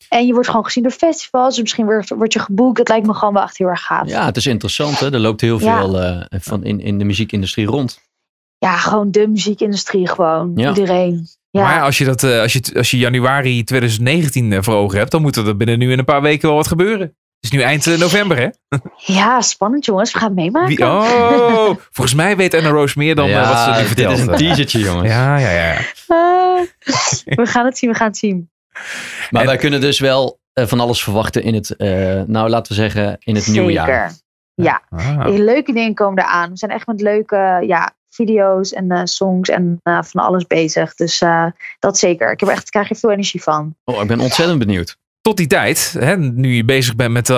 [0.08, 1.60] En je wordt gewoon gezien door festivals.
[1.60, 2.76] Misschien word, word je geboekt.
[2.76, 4.08] Dat lijkt me gewoon wel echt heel erg gaaf.
[4.08, 5.00] ja, het is interessant.
[5.00, 5.12] Hè?
[5.12, 5.78] Er loopt heel Ja.
[5.80, 8.00] veel eh, van in, in de muziekindustrie rond.
[8.58, 10.52] Ja, gewoon de muziekindustrie gewoon.
[10.54, 10.68] Ja.
[10.68, 11.26] Iedereen.
[11.50, 11.62] Ja.
[11.62, 15.10] Maar als je, dat, eh, als, je, als je januari 2019 eh, voor ogen hebt,
[15.10, 17.06] dan moet er binnen nu in een paar weken wel wat gebeuren.
[17.40, 18.48] Het is nu eind november, hè?
[19.14, 20.12] ja, spannend jongens.
[20.12, 20.68] We gaan het meemaken.
[20.68, 24.18] Wie, oh, volgens mij weet Anna Rose meer dan wat ze nu dit vertelt.
[24.18, 25.08] is een teasertje, jongens.
[25.08, 25.76] Ja, ja, ja.
[26.06, 26.60] Ah,
[27.40, 28.50] we gaan het zien, we gaan het zien.
[29.30, 31.88] Maar En- wij kunnen dus wel eh, van alles verwachten in het, eh,
[32.26, 34.08] nou laten we zeggen, in het nieuwe jaar.
[34.10, 34.22] Zeker.
[34.54, 35.34] Ja, Ah.
[35.34, 36.50] leuke dingen komen eraan.
[36.50, 40.94] We zijn echt met leuke ja, video's en eh, songs en eh, van alles bezig.
[40.94, 41.46] Dus eh,
[41.78, 42.30] dat zeker.
[42.32, 43.74] Ik heb er echt, krijg er veel energie van.
[43.84, 44.96] Oh, ik ben ontzettend benieuwd.
[45.20, 47.36] Tot die tijd, hè, nu je bezig bent met eh,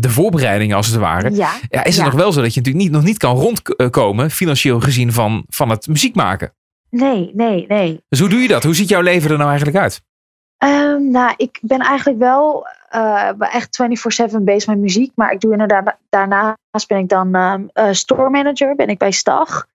[0.00, 2.10] de voorbereidingen als het ware, Ja, ja, is het Ja.
[2.10, 5.70] nog wel zo dat je natuurlijk niet, nog niet kan rondkomen, financieel gezien, van, van
[5.70, 6.52] het muziek maken.
[6.90, 8.00] nee, nee, nee.
[8.08, 8.62] Dus hoe doe je dat?
[8.62, 10.02] Hoe ziet jouw leven er nou eigenlijk uit?
[10.58, 15.12] Ehm, nou, ik ben eigenlijk wel eh, echt 24-7 bezig met muziek.
[15.14, 18.74] Maar ik doe inderdaad, daarnaast ben ik dan ehm, eh, store manager.
[18.74, 19.66] Ben ik bij Stag.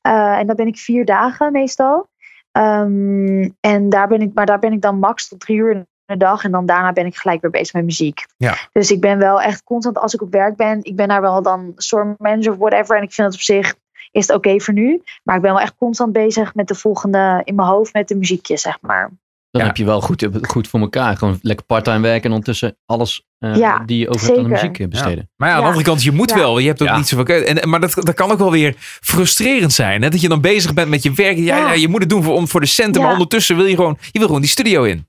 [0.00, 2.08] Eh, en dat ben ik vier dagen meestal.
[2.52, 5.86] Ehm, en daar ben ik, maar daar ben ik dan max tot drie uur in
[6.04, 6.44] de dag.
[6.44, 8.26] En dan daarna ben ik gelijk weer bezig met muziek.
[8.36, 8.54] Ja.
[8.72, 10.78] Dus ik ben wel echt constant als ik op werk ben.
[10.82, 12.96] Ik ben daar wel dan store manager of whatever.
[12.96, 13.74] En ik vind het op zich
[14.10, 15.02] is het oké voor nu.
[15.22, 18.16] Maar ik ben wel echt constant bezig met de volgende in mijn hoofd met de
[18.16, 19.10] muziekjes, zeg maar.
[19.50, 19.66] Dan Ja.
[19.66, 21.16] heb je wel goed, goed voor elkaar.
[21.16, 24.78] Gewoon lekker parttime werken en ondertussen alles eh, Ja, die je over aan de muziek
[24.78, 25.30] eh, besteden.
[25.36, 25.72] Maar ja, aan de Ja.
[25.72, 26.36] andere kant, je moet Ja.
[26.36, 26.58] wel.
[26.58, 26.96] Je hebt ook Ja.
[26.96, 27.44] niet zoveel keuze.
[27.44, 30.02] En, maar dat, dat kan ook wel weer frustrerend zijn.
[30.02, 30.08] Hè?
[30.10, 31.36] Dat je dan bezig bent met je werk.
[31.36, 31.66] Ja, ja.
[31.66, 31.72] Ja.
[31.72, 33.00] je moet het doen voor, om, voor de centen.
[33.00, 33.16] Maar Ja.
[33.16, 35.06] ondertussen wil je gewoon, je wil gewoon die studio in.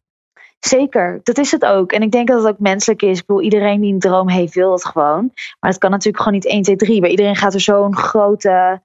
[0.60, 1.92] Zeker, dat is het ook.
[1.92, 3.20] En ik denk dat het ook menselijk is.
[3.20, 5.32] Ik bedoel, iedereen die een droom heeft, wil dat gewoon.
[5.60, 7.02] Maar het kan natuurlijk gewoon niet 1, 2, 3.
[7.02, 8.82] Bij iedereen gaat er zo'n grote,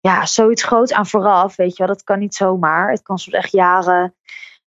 [0.00, 1.56] ja, zoiets groots aan vooraf.
[1.56, 2.90] Weet je wel, dat kan niet zomaar.
[2.90, 4.14] Het kan soms echt jaren.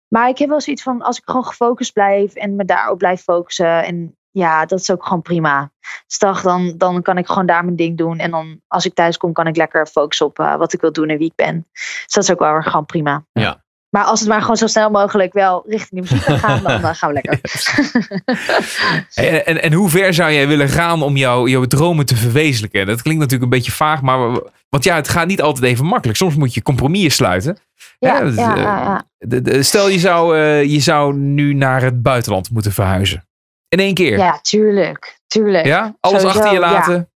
[0.07, 3.21] Maar ik heb wel zoiets van, als ik gewoon gefocust blijf en me daarop blijf
[3.21, 3.85] focussen.
[3.85, 5.71] En ja, dat is ook gewoon prima.
[6.07, 8.19] Dus dan, dan kan ik gewoon daar mijn ding doen.
[8.19, 10.91] En dan als ik thuis kom, kan ik lekker focussen op eh, wat ik wil
[10.91, 11.67] doen en wie ik ben.
[11.71, 13.25] Dus dat is ook wel weer gewoon prima.
[13.31, 13.65] Ja.
[13.89, 16.71] Maar als het maar gewoon zo snel mogelijk wel richting die muziek gaat gaan, dan
[16.83, 17.39] eh, gaan we lekker.
[19.13, 22.85] En, en, en hoe ver zou jij willen gaan om jouw, jouw dromen te verwezenlijken?
[22.85, 26.17] Dat klinkt natuurlijk een beetje vaag, maar want ja, het gaat niet altijd even makkelijk.
[26.17, 27.57] Soms moet je compromissen sluiten.
[27.99, 29.03] Ja, dat, ja, eh, ja, ja.
[29.17, 33.27] de- de- stel je zou, eh, je zou nu naar het buitenland moeten verhuizen.
[33.69, 34.17] In één keer.
[34.17, 35.19] ja, tuurlijk.
[35.27, 35.65] Tuurlijk.
[35.65, 35.95] Ja?
[35.99, 37.11] Alles Sowieso, achter je laten.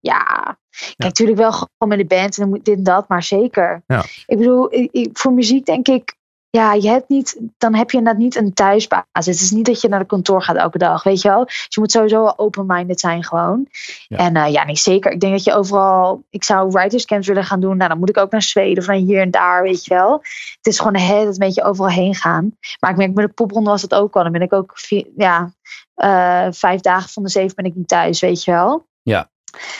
[0.00, 3.82] Ja, kijk, natuurlijk wel gewoon met de band en dit en dat, maar zeker.
[3.86, 4.04] Ja.
[4.26, 6.14] Ik bedoel, ik- voor muziek denk ik,
[6.50, 9.04] ja, je hebt niet, dan heb je inderdaad niet een thuisbasis.
[9.12, 11.44] Het is niet dat je naar de kantoor gaat elke dag, weet je wel.
[11.44, 13.66] Dus je moet sowieso wel open-minded zijn gewoon.
[14.08, 14.16] Ja.
[14.16, 15.12] En eh, ja, nee, zeker.
[15.12, 17.76] Ik denk dat je overal, ik zou writers camps willen gaan doen.
[17.76, 20.12] Nou, dan moet ik ook naar Zweden of naar hier en daar, weet je wel.
[20.56, 22.56] Het is gewoon hè, een beetje overal heen gaan.
[22.80, 24.22] Maar ik merk met de popronde was het ook wel.
[24.22, 25.52] Dan ben ik ook, vier, ja,
[25.94, 28.86] eh, vijf dagen van de zeven ben ik niet thuis, weet je wel.
[29.02, 29.30] Ja.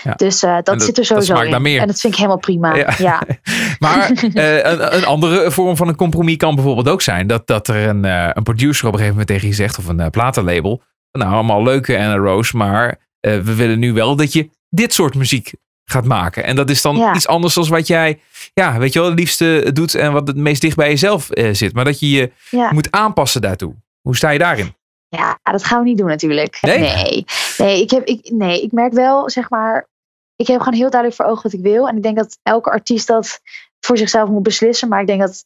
[0.05, 0.13] Ja.
[0.15, 1.63] Dus eh, dat, dat- zit er sowieso in.
[1.63, 1.81] meer.
[1.81, 2.75] En dat vind ik helemaal prima.
[2.75, 2.95] Ja.
[2.99, 3.23] Ja.
[3.79, 7.69] Maar eh, een, een andere vorm van een compromis kan bijvoorbeeld ook zijn dat, dat
[7.69, 10.83] er een, eh, een producer op een gegeven moment tegen je zegt, of een platenlabel.
[11.13, 15.53] Nou, allemaal leuke Anna Rose, maar we willen nu wel dat je dit soort muziek
[15.85, 16.45] gaat maken.
[16.45, 17.15] En dat is dan Ja.
[17.15, 18.21] iets anders dan wat jij,
[18.55, 21.73] ja, weet je wel, het liefste doet en wat het meest dicht bij jezelf zit.
[21.75, 22.31] Maar dat je je
[22.71, 23.75] moet aanpassen daartoe.
[24.01, 24.75] Hoe sta je daarin?
[25.09, 26.59] Ja, dat gaan we niet doen natuurlijk.
[26.61, 26.79] Nee?
[26.79, 27.25] Nee,
[27.59, 29.89] nee, ik, heb, ik, nee ik merk wel, zeg maar,
[30.37, 31.89] ik heb gewoon heel duidelijk voor ogen wat ik wil.
[31.89, 33.41] En ik denk dat elke artiest dat
[33.81, 34.89] voor zichzelf moet beslissen.
[34.89, 35.45] Maar ik denk dat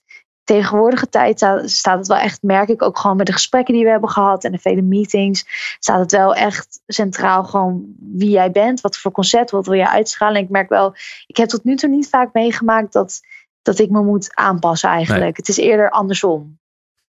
[0.49, 3.91] tegenwoordige tijd staat, het wel echt, merk ik ook gewoon met de gesprekken die we
[3.91, 5.45] hebben gehad en de vele meetings,
[5.79, 9.89] staat het wel echt centraal gewoon wie jij bent, wat voor concept, wat wil je
[9.89, 10.37] uitstralen.
[10.37, 10.95] En ik merk wel,
[11.27, 13.21] ik heb tot nu toe niet vaak meegemaakt dat,
[13.63, 15.37] dat ik me moet aanpassen eigenlijk.
[15.37, 16.59] Het is eerder andersom.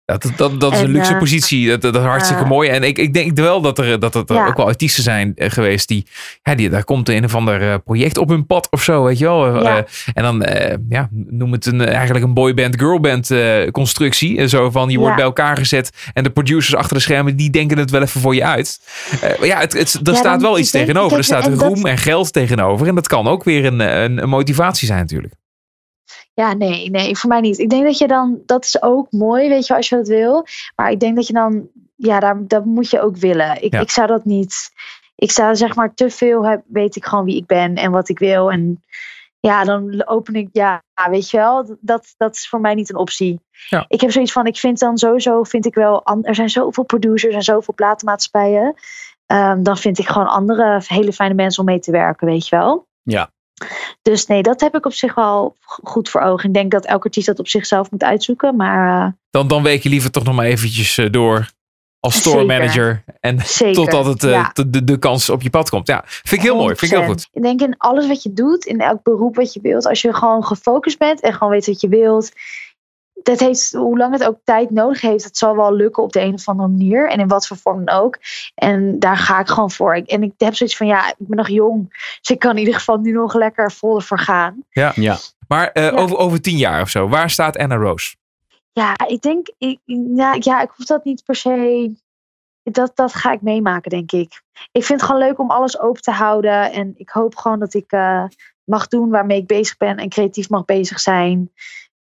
[0.05, 1.67] Dat, dat, dat, is En, een luxe eh, positie.
[1.67, 2.69] Dat, dat is hartstikke mooi.
[2.69, 4.47] En ik, ik denk wel dat er, dat, dat er Ja.
[4.47, 6.05] ook wel artiesten zijn eh, geweest die,
[6.41, 6.69] ja, die.
[6.69, 9.63] Daar komt een of ander eh, project op hun pad of zo, weet je wel.
[9.63, 9.85] Ja.
[10.13, 10.45] En dan,
[10.89, 13.31] ja, noem het een, eigenlijk een boyband, girlband
[13.71, 14.37] constructie.
[14.37, 15.15] En zo van, je wordt Ja.
[15.15, 15.89] bij elkaar gezet.
[16.13, 18.79] En de producers achter de schermen, die denken het wel even voor je uit.
[19.21, 21.17] Maar ja, het, het, er staat wel iets denk- tegenover.
[21.17, 22.87] Er staat roem en geld tegenover.
[22.87, 25.33] En dat kan ook weer een, een, een motivatie zijn natuurlijk.
[26.33, 27.59] Ja, nee, nee, voor mij niet.
[27.59, 30.07] Ik denk dat je dan, dat is ook mooi, weet je, wel, als je dat
[30.07, 30.45] wil.
[30.75, 33.63] Maar ik denk dat je dan, ja, daar, dat moet je ook willen.
[33.63, 33.79] Ik, Ja.
[33.79, 34.71] ik zou dat niet,
[35.15, 38.09] ik zou zeg maar te veel, heb, weet ik gewoon wie ik ben en wat
[38.09, 38.51] ik wil.
[38.51, 38.83] En
[39.39, 42.95] ja, dan open ik, ja, weet je wel, dat, dat is voor mij niet een
[42.97, 43.39] optie.
[43.69, 43.85] Ja.
[43.87, 47.35] Ik heb zoiets van, ik vind dan sowieso, vind ik wel, er zijn zoveel producers
[47.35, 48.73] en zoveel platenmaatschappijen.
[49.25, 52.55] Ehm, dan vind ik gewoon andere hele fijne mensen om mee te werken, weet je
[52.55, 52.87] wel.
[53.01, 53.29] Ja.
[54.01, 56.47] Dus nee, dat heb ik op zich wel goed voor ogen.
[56.47, 58.55] Ik denk dat elke artiest dat op zichzelf moet uitzoeken.
[58.55, 61.51] Maar eh, Dan, dan week je liever toch nog maar eventjes eh, door
[61.99, 63.03] als store manager.
[63.19, 63.73] En zeker.
[63.73, 64.51] Totdat het, eh, ja.
[64.53, 65.87] de, de, de kans op je pad komt.
[65.87, 66.75] Ja, vind ik heel mooi.
[66.75, 67.09] Vind ik heel 100%.
[67.09, 67.27] goed.
[67.31, 70.13] Ik denk in alles wat je doet, in elk beroep wat je wilt, als je
[70.13, 72.31] gewoon gefocust bent en gewoon weet wat je wilt.
[73.23, 76.21] Dat heeft, hoe lang het ook tijd nodig heeft, het zal wel lukken op de
[76.21, 77.09] een of andere manier.
[77.09, 78.17] En in wat voor vorm dan ook.
[78.55, 79.93] En daar ga ik gewoon voor.
[79.93, 81.89] En ik heb zoiets van, ja, ik ben nog jong.
[82.19, 84.63] Dus ik kan in ieder geval nu nog lekker vol ervoor gaan.
[84.69, 84.93] Ja.
[85.47, 85.91] Maar eh, Ja.
[85.91, 88.15] over, over tien jaar of zo, waar staat Anna Rose?
[88.71, 89.79] Ja, ik denk, ik,
[90.15, 91.91] ja, ja, ik hoef dat niet per se.
[92.63, 94.41] Dat, dat ga ik meemaken, denk ik.
[94.71, 96.71] Ik vind het gewoon leuk om alles open te houden.
[96.71, 98.23] En ik hoop gewoon dat ik eh,
[98.63, 99.97] mag doen waarmee ik bezig ben.
[99.97, 101.51] En creatief mag bezig zijn.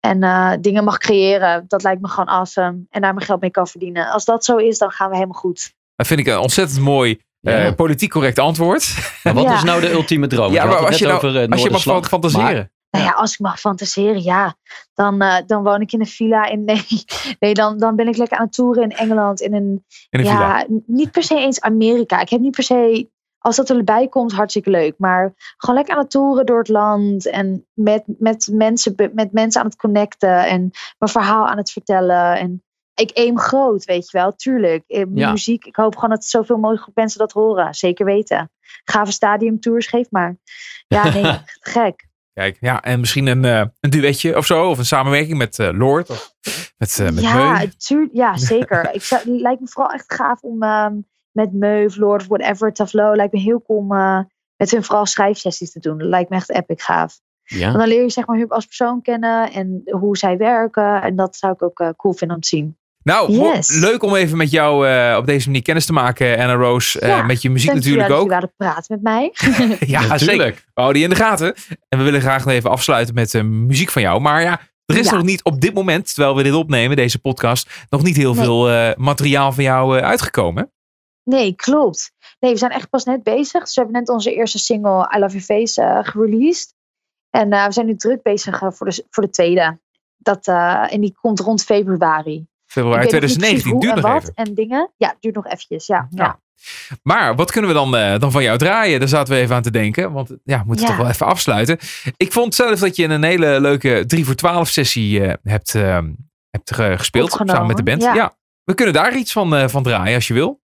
[0.08, 1.66] En eh, dingen mag creëren.
[1.68, 2.86] Dat lijkt me gewoon awesome.
[2.90, 4.10] En daar mijn geld mee kan verdienen.
[4.12, 5.74] Als dat zo is, dan gaan we helemaal goed.
[5.96, 7.74] Dat vind ik een ontzettend mooi, eh, Ja.
[7.74, 8.96] politiek correct antwoord.
[9.24, 9.54] Maar wat Ja.
[9.54, 10.52] is nou de ultieme droom?
[10.54, 12.72] Ja, maar het als je, nou, over, eh, als je mag fantaseren.
[12.90, 14.56] Nou ja, als ik mag fantaseren, ja.
[14.94, 16.64] Dan, eh, dan woon ik in een villa in.
[16.66, 16.86] Nee,
[17.40, 19.42] nee dan, dan ben ik lekker aan het toeren in Engeland.
[19.42, 20.80] In een In een ja, villa.
[20.86, 22.22] niet per se eens Amerika.
[22.22, 23.10] Ik heb niet per se,
[23.40, 24.94] als dat erbij komt, hartstikke leuk.
[24.98, 27.30] Maar gewoon lekker aan het toeren door het land.
[27.30, 30.46] En met, met, mensen, met mensen aan het connecten.
[30.48, 32.38] En mijn verhaal aan het vertellen.
[32.38, 32.64] En
[32.94, 34.36] ik aim groot, weet je wel.
[34.36, 34.84] Tuurlijk.
[34.88, 35.32] Eh, Ja.
[35.32, 37.74] Muziek, ik hoop gewoon dat zoveel mogelijk mensen dat horen.
[37.74, 38.52] Zeker weten.
[38.84, 40.38] Gave stadiumtours, geef maar.
[40.88, 42.06] Ja, nee, gek.
[42.34, 44.70] Kijk, ja, en misschien een, eh, een duetje of zo.
[44.70, 46.10] Of een samenwerking met eh, Lord.
[46.10, 46.34] Of
[46.78, 48.94] met, eh met ja, tuur, ja, zeker.
[48.94, 50.94] ik zou, lijkt me vooral echt gaaf om ehm,
[51.38, 54.20] met Meu, Lord of whatever, Taflo, lijkt me heel cool om eh,
[54.56, 55.98] met hun vooral schrijfsessies te doen.
[55.98, 57.20] Dat lijkt me echt epic gaaf.
[57.44, 57.66] Ja.
[57.66, 61.02] Want dan leer je zeg maar hun als persoon kennen en hoe zij werken.
[61.02, 62.78] En dat zou ik ook eh, cool vinden om te zien.
[63.04, 63.80] Nou, Yes.
[63.80, 67.00] leuk om even met jou eh, op deze manier kennis te maken, Anna Rose.
[67.00, 68.24] eh, met je muziek natuurlijk dat ook.
[68.32, 69.32] jullie wilden praten met mij.
[69.96, 70.08] Ja, zeker.
[70.10, 70.56] Natuurlijk.
[70.56, 71.54] We houden die in de gaten.
[71.90, 74.22] En we willen graag nog even afsluiten met muziek van jou.
[74.22, 75.16] Maar ja, er is Ja.
[75.16, 78.44] nog niet op dit moment, terwijl we dit opnemen, deze podcast, nog niet heel Nee.
[78.44, 80.72] veel eh, materiaal van jou eh, uitgekomen.
[81.28, 82.12] Nee, klopt.
[82.40, 83.62] Nee, we zijn echt pas net bezig.
[83.64, 86.74] Dus we hebben net onze eerste single I Love Your Face eh, gereleased.
[87.30, 89.80] En eh, we zijn nu druk bezig eh, voor, de, voor de tweede.
[90.18, 90.48] Dat,
[90.92, 92.48] en die komt rond februari.
[92.66, 94.34] Februari Ik weet nog niet 2019, precies duurt nog en even.
[94.36, 94.92] wat en dingen.
[94.98, 95.86] Ja, het duurt nog eventjes.
[95.88, 96.24] Ja, Ja.
[96.24, 96.40] ja.
[97.04, 99.00] Maar wat kunnen we dan, dan van jou draaien?
[99.00, 100.12] Daar zaten we even aan te denken.
[100.12, 100.92] Want ja, we moeten Ja.
[100.92, 101.78] toch wel even afsluiten.
[102.18, 106.00] Ik vond zelf dat je een hele leuke 3 voor 12 sessie hebt, eh,
[106.50, 107.26] hebt ge- gespeeld.
[107.32, 108.02] Opgenomen, Samen met de band.
[108.02, 108.14] ja.
[108.14, 108.36] Ja.
[108.64, 110.62] We kunnen daar iets van, van draaien als je wil.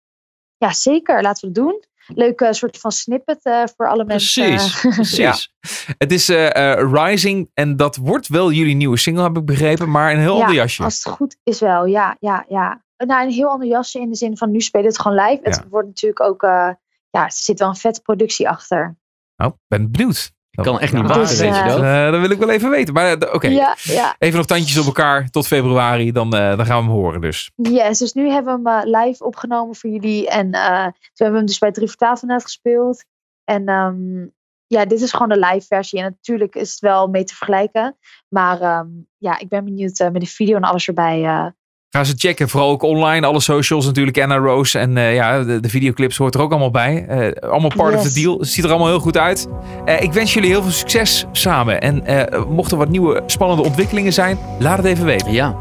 [0.57, 1.21] Ja, zeker.
[1.21, 1.83] Laten we het doen.
[2.07, 4.47] Leuke soort van snippet eh, voor alle mensen.
[4.47, 5.53] Precies, precies.
[5.97, 9.91] Het is eh, eh, Rising en dat wordt wel jullie nieuwe single, heb ik begrepen.
[9.91, 10.83] Maar een heel Ja, ander jasje.
[10.83, 12.83] Als het goed is wel, ja, ja, ja.
[13.05, 15.39] Nou, een heel ander jasje in de zin van nu spelen het gewoon live.
[15.43, 16.69] Het wordt natuurlijk ook, eh,
[17.09, 18.97] ja, er zit wel een vette productie achter.
[19.35, 20.31] Nou, ben benieuwd.
[20.57, 21.81] Ik kan echt niet wachten, Dus, weet je eh, dat?
[21.81, 22.93] Eh, dat wil ik wel even weten.
[22.93, 24.15] Maar eh, oké, Ja, ja.
[24.19, 26.11] even nog tandjes op elkaar tot februari.
[26.11, 27.51] Dan, eh, dan gaan we hem horen dus.
[27.55, 30.29] Yes, dus nu hebben we hem eh, live opgenomen voor jullie.
[30.29, 33.03] En eh, toen hebben we hem dus bij 3 voor 12 net gespeeld.
[33.43, 34.27] En ehm,
[34.67, 35.99] ja, dit is gewoon de live versie.
[35.99, 37.97] En natuurlijk is het wel mee te vergelijken.
[38.29, 38.87] Maar ehm,
[39.17, 41.53] ja, ik ben benieuwd eh, met de video en alles erbij.
[41.97, 42.49] Ga ze checken.
[42.49, 43.27] Vooral ook online.
[43.27, 44.19] Alle socials natuurlijk.
[44.21, 44.79] Anna Rose.
[44.79, 47.05] En eh, ja, de, de videoclips hoort er ook allemaal bij.
[47.07, 48.39] Eh, allemaal part of the deal.
[48.39, 49.47] Het ziet er allemaal heel goed uit.
[49.85, 51.81] Eh, ik wens jullie heel veel succes samen.
[51.81, 55.31] En eh mochten er wat nieuwe spannende ontwikkelingen zijn, laat het even weten.
[55.31, 55.55] Ja,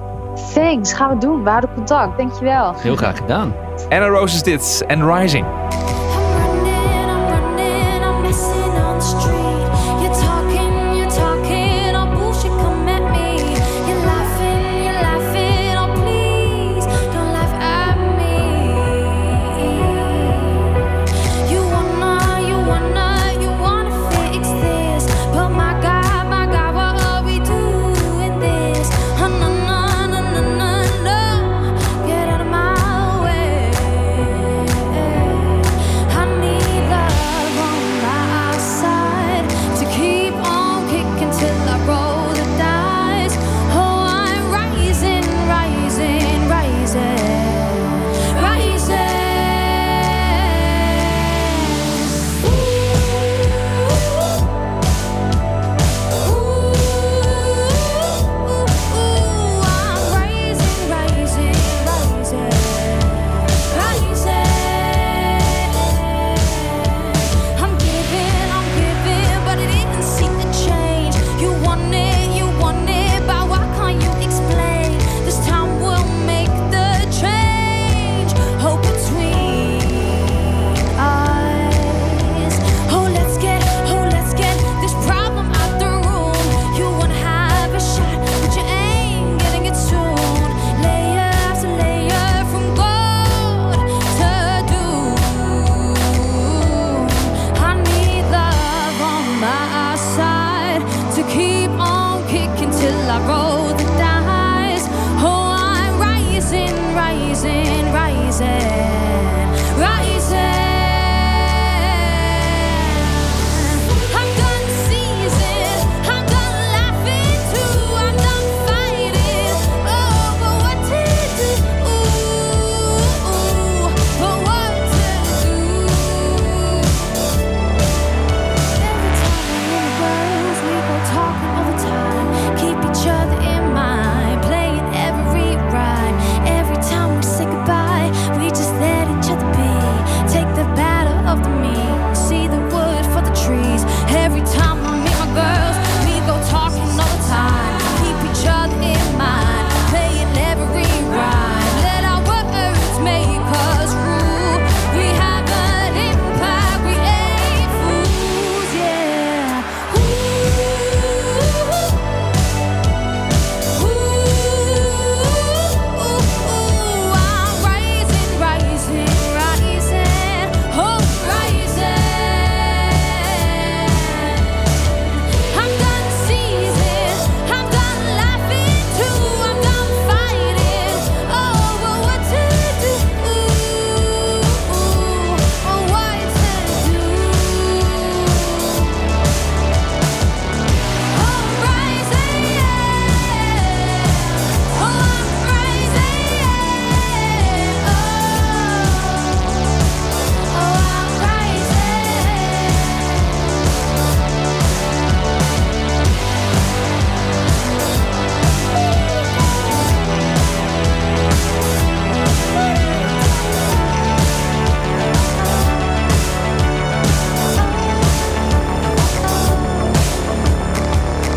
[0.54, 1.42] thanks, gaan we doen.
[1.42, 2.18] We houden contact.
[2.18, 2.74] Dankjewel.
[2.76, 3.54] heel graag gedaan.
[3.88, 4.84] Anna Rose is dit.
[4.86, 5.46] En Rising.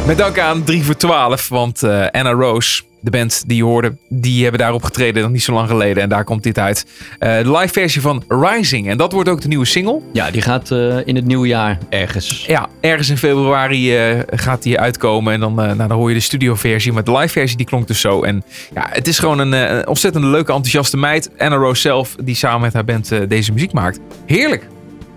[0.06, 3.98] Met dank aan 3 voor 12, want eh, Anna Rose, de band die je hoorde,
[4.10, 6.04] die hebben daar opgetreden nog niet zo lang geleden.
[6.04, 6.86] En daar komt dit uit.
[7.20, 8.90] Eh, de live versie van Rising.
[8.90, 10.02] En dat wordt ook de nieuwe single.
[10.14, 12.46] Ja, die gaat eh, in het nieuwe jaar ergens.
[12.46, 13.94] Ja, ergens in februari
[14.30, 15.34] gaat die uitkomen.
[15.34, 16.92] En dan, nou, dan hoor je de studioversie.
[16.92, 18.24] Maar de live versie die klonk dus zo.
[18.24, 18.44] En
[18.74, 21.30] ja, het is gewoon een, een ontzettend leuke, enthousiaste meid.
[21.38, 24.00] Anna Rose zelf, die samen met haar band deze muziek maakt.
[24.26, 24.68] Heerlijk.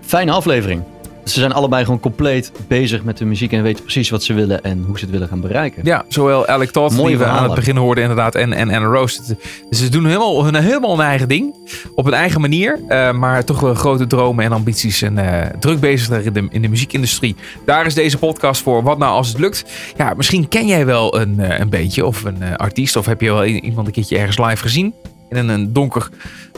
[0.05, 0.83] Fijne aflevering.
[1.29, 4.63] Ze zijn allebei gewoon compleet bezig met de muziek en weten precies wat ze willen
[4.63, 5.81] en hoe ze het willen gaan bereiken.
[5.85, 8.87] Ja, zowel Alec Todd, Mooie die we aan het begin hoorden inderdaad, en, en Anna
[8.87, 9.21] Rose.
[9.69, 11.55] Dus ze doen helemaal hun, helemaal hun eigen ding.
[11.95, 12.79] Op hun eigen manier.
[12.87, 15.01] eh, maar toch wel grote dromen en ambities.
[15.01, 17.35] En eh, druk bezig in de, in de muziekindustrie.
[17.65, 18.83] Daar is deze podcast voor.
[18.83, 19.65] Wat nou als het lukt?
[19.97, 22.05] Ja, misschien ken jij wel een, eh, een beetje.
[22.05, 22.95] Of een artiest.
[22.95, 24.93] Of heb je wel iemand een keertje ergens live gezien.
[25.29, 26.09] In een, donker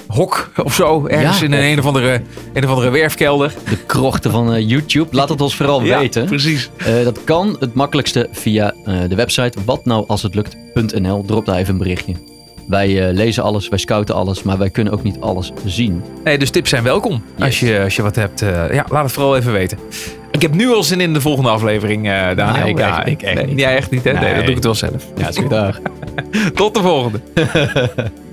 [0.08, 1.08] hok of zo.
[1.08, 2.22] Ergens Ja, in een, of- een, of andere,
[2.54, 3.54] een of andere werfkelder.
[3.70, 5.16] De krochten van eh, YouTube.
[5.16, 6.26] Laat het ons vooral Ja, weten.
[6.26, 6.70] precies.
[6.78, 11.24] Eh, dat kan het makkelijkste via eh, de website watnoualshetlukt.nl.
[11.26, 12.14] Drop daar even een berichtje.
[12.68, 16.04] Wij lezen alles, wij scouten alles, maar wij kunnen ook niet alles zien.
[16.24, 17.24] Nee, dus tips zijn welkom.
[17.40, 18.40] Als, je, als je wat hebt,
[18.72, 19.78] ja, laat het vooral even weten.
[20.32, 22.64] Ik heb nu al zin in de volgende aflevering, eh Daniel.
[22.64, 23.08] Nee, ik echt.
[23.08, 23.60] Ik echt nee, niet.
[23.60, 24.12] Jij echt niet, hè?
[24.12, 24.30] Nee, Nee.
[24.34, 25.06] dat doe ik het wel zelf.
[25.18, 25.50] Ja, is goed.
[25.50, 25.80] Dag.
[26.56, 27.20] Tot de volgende.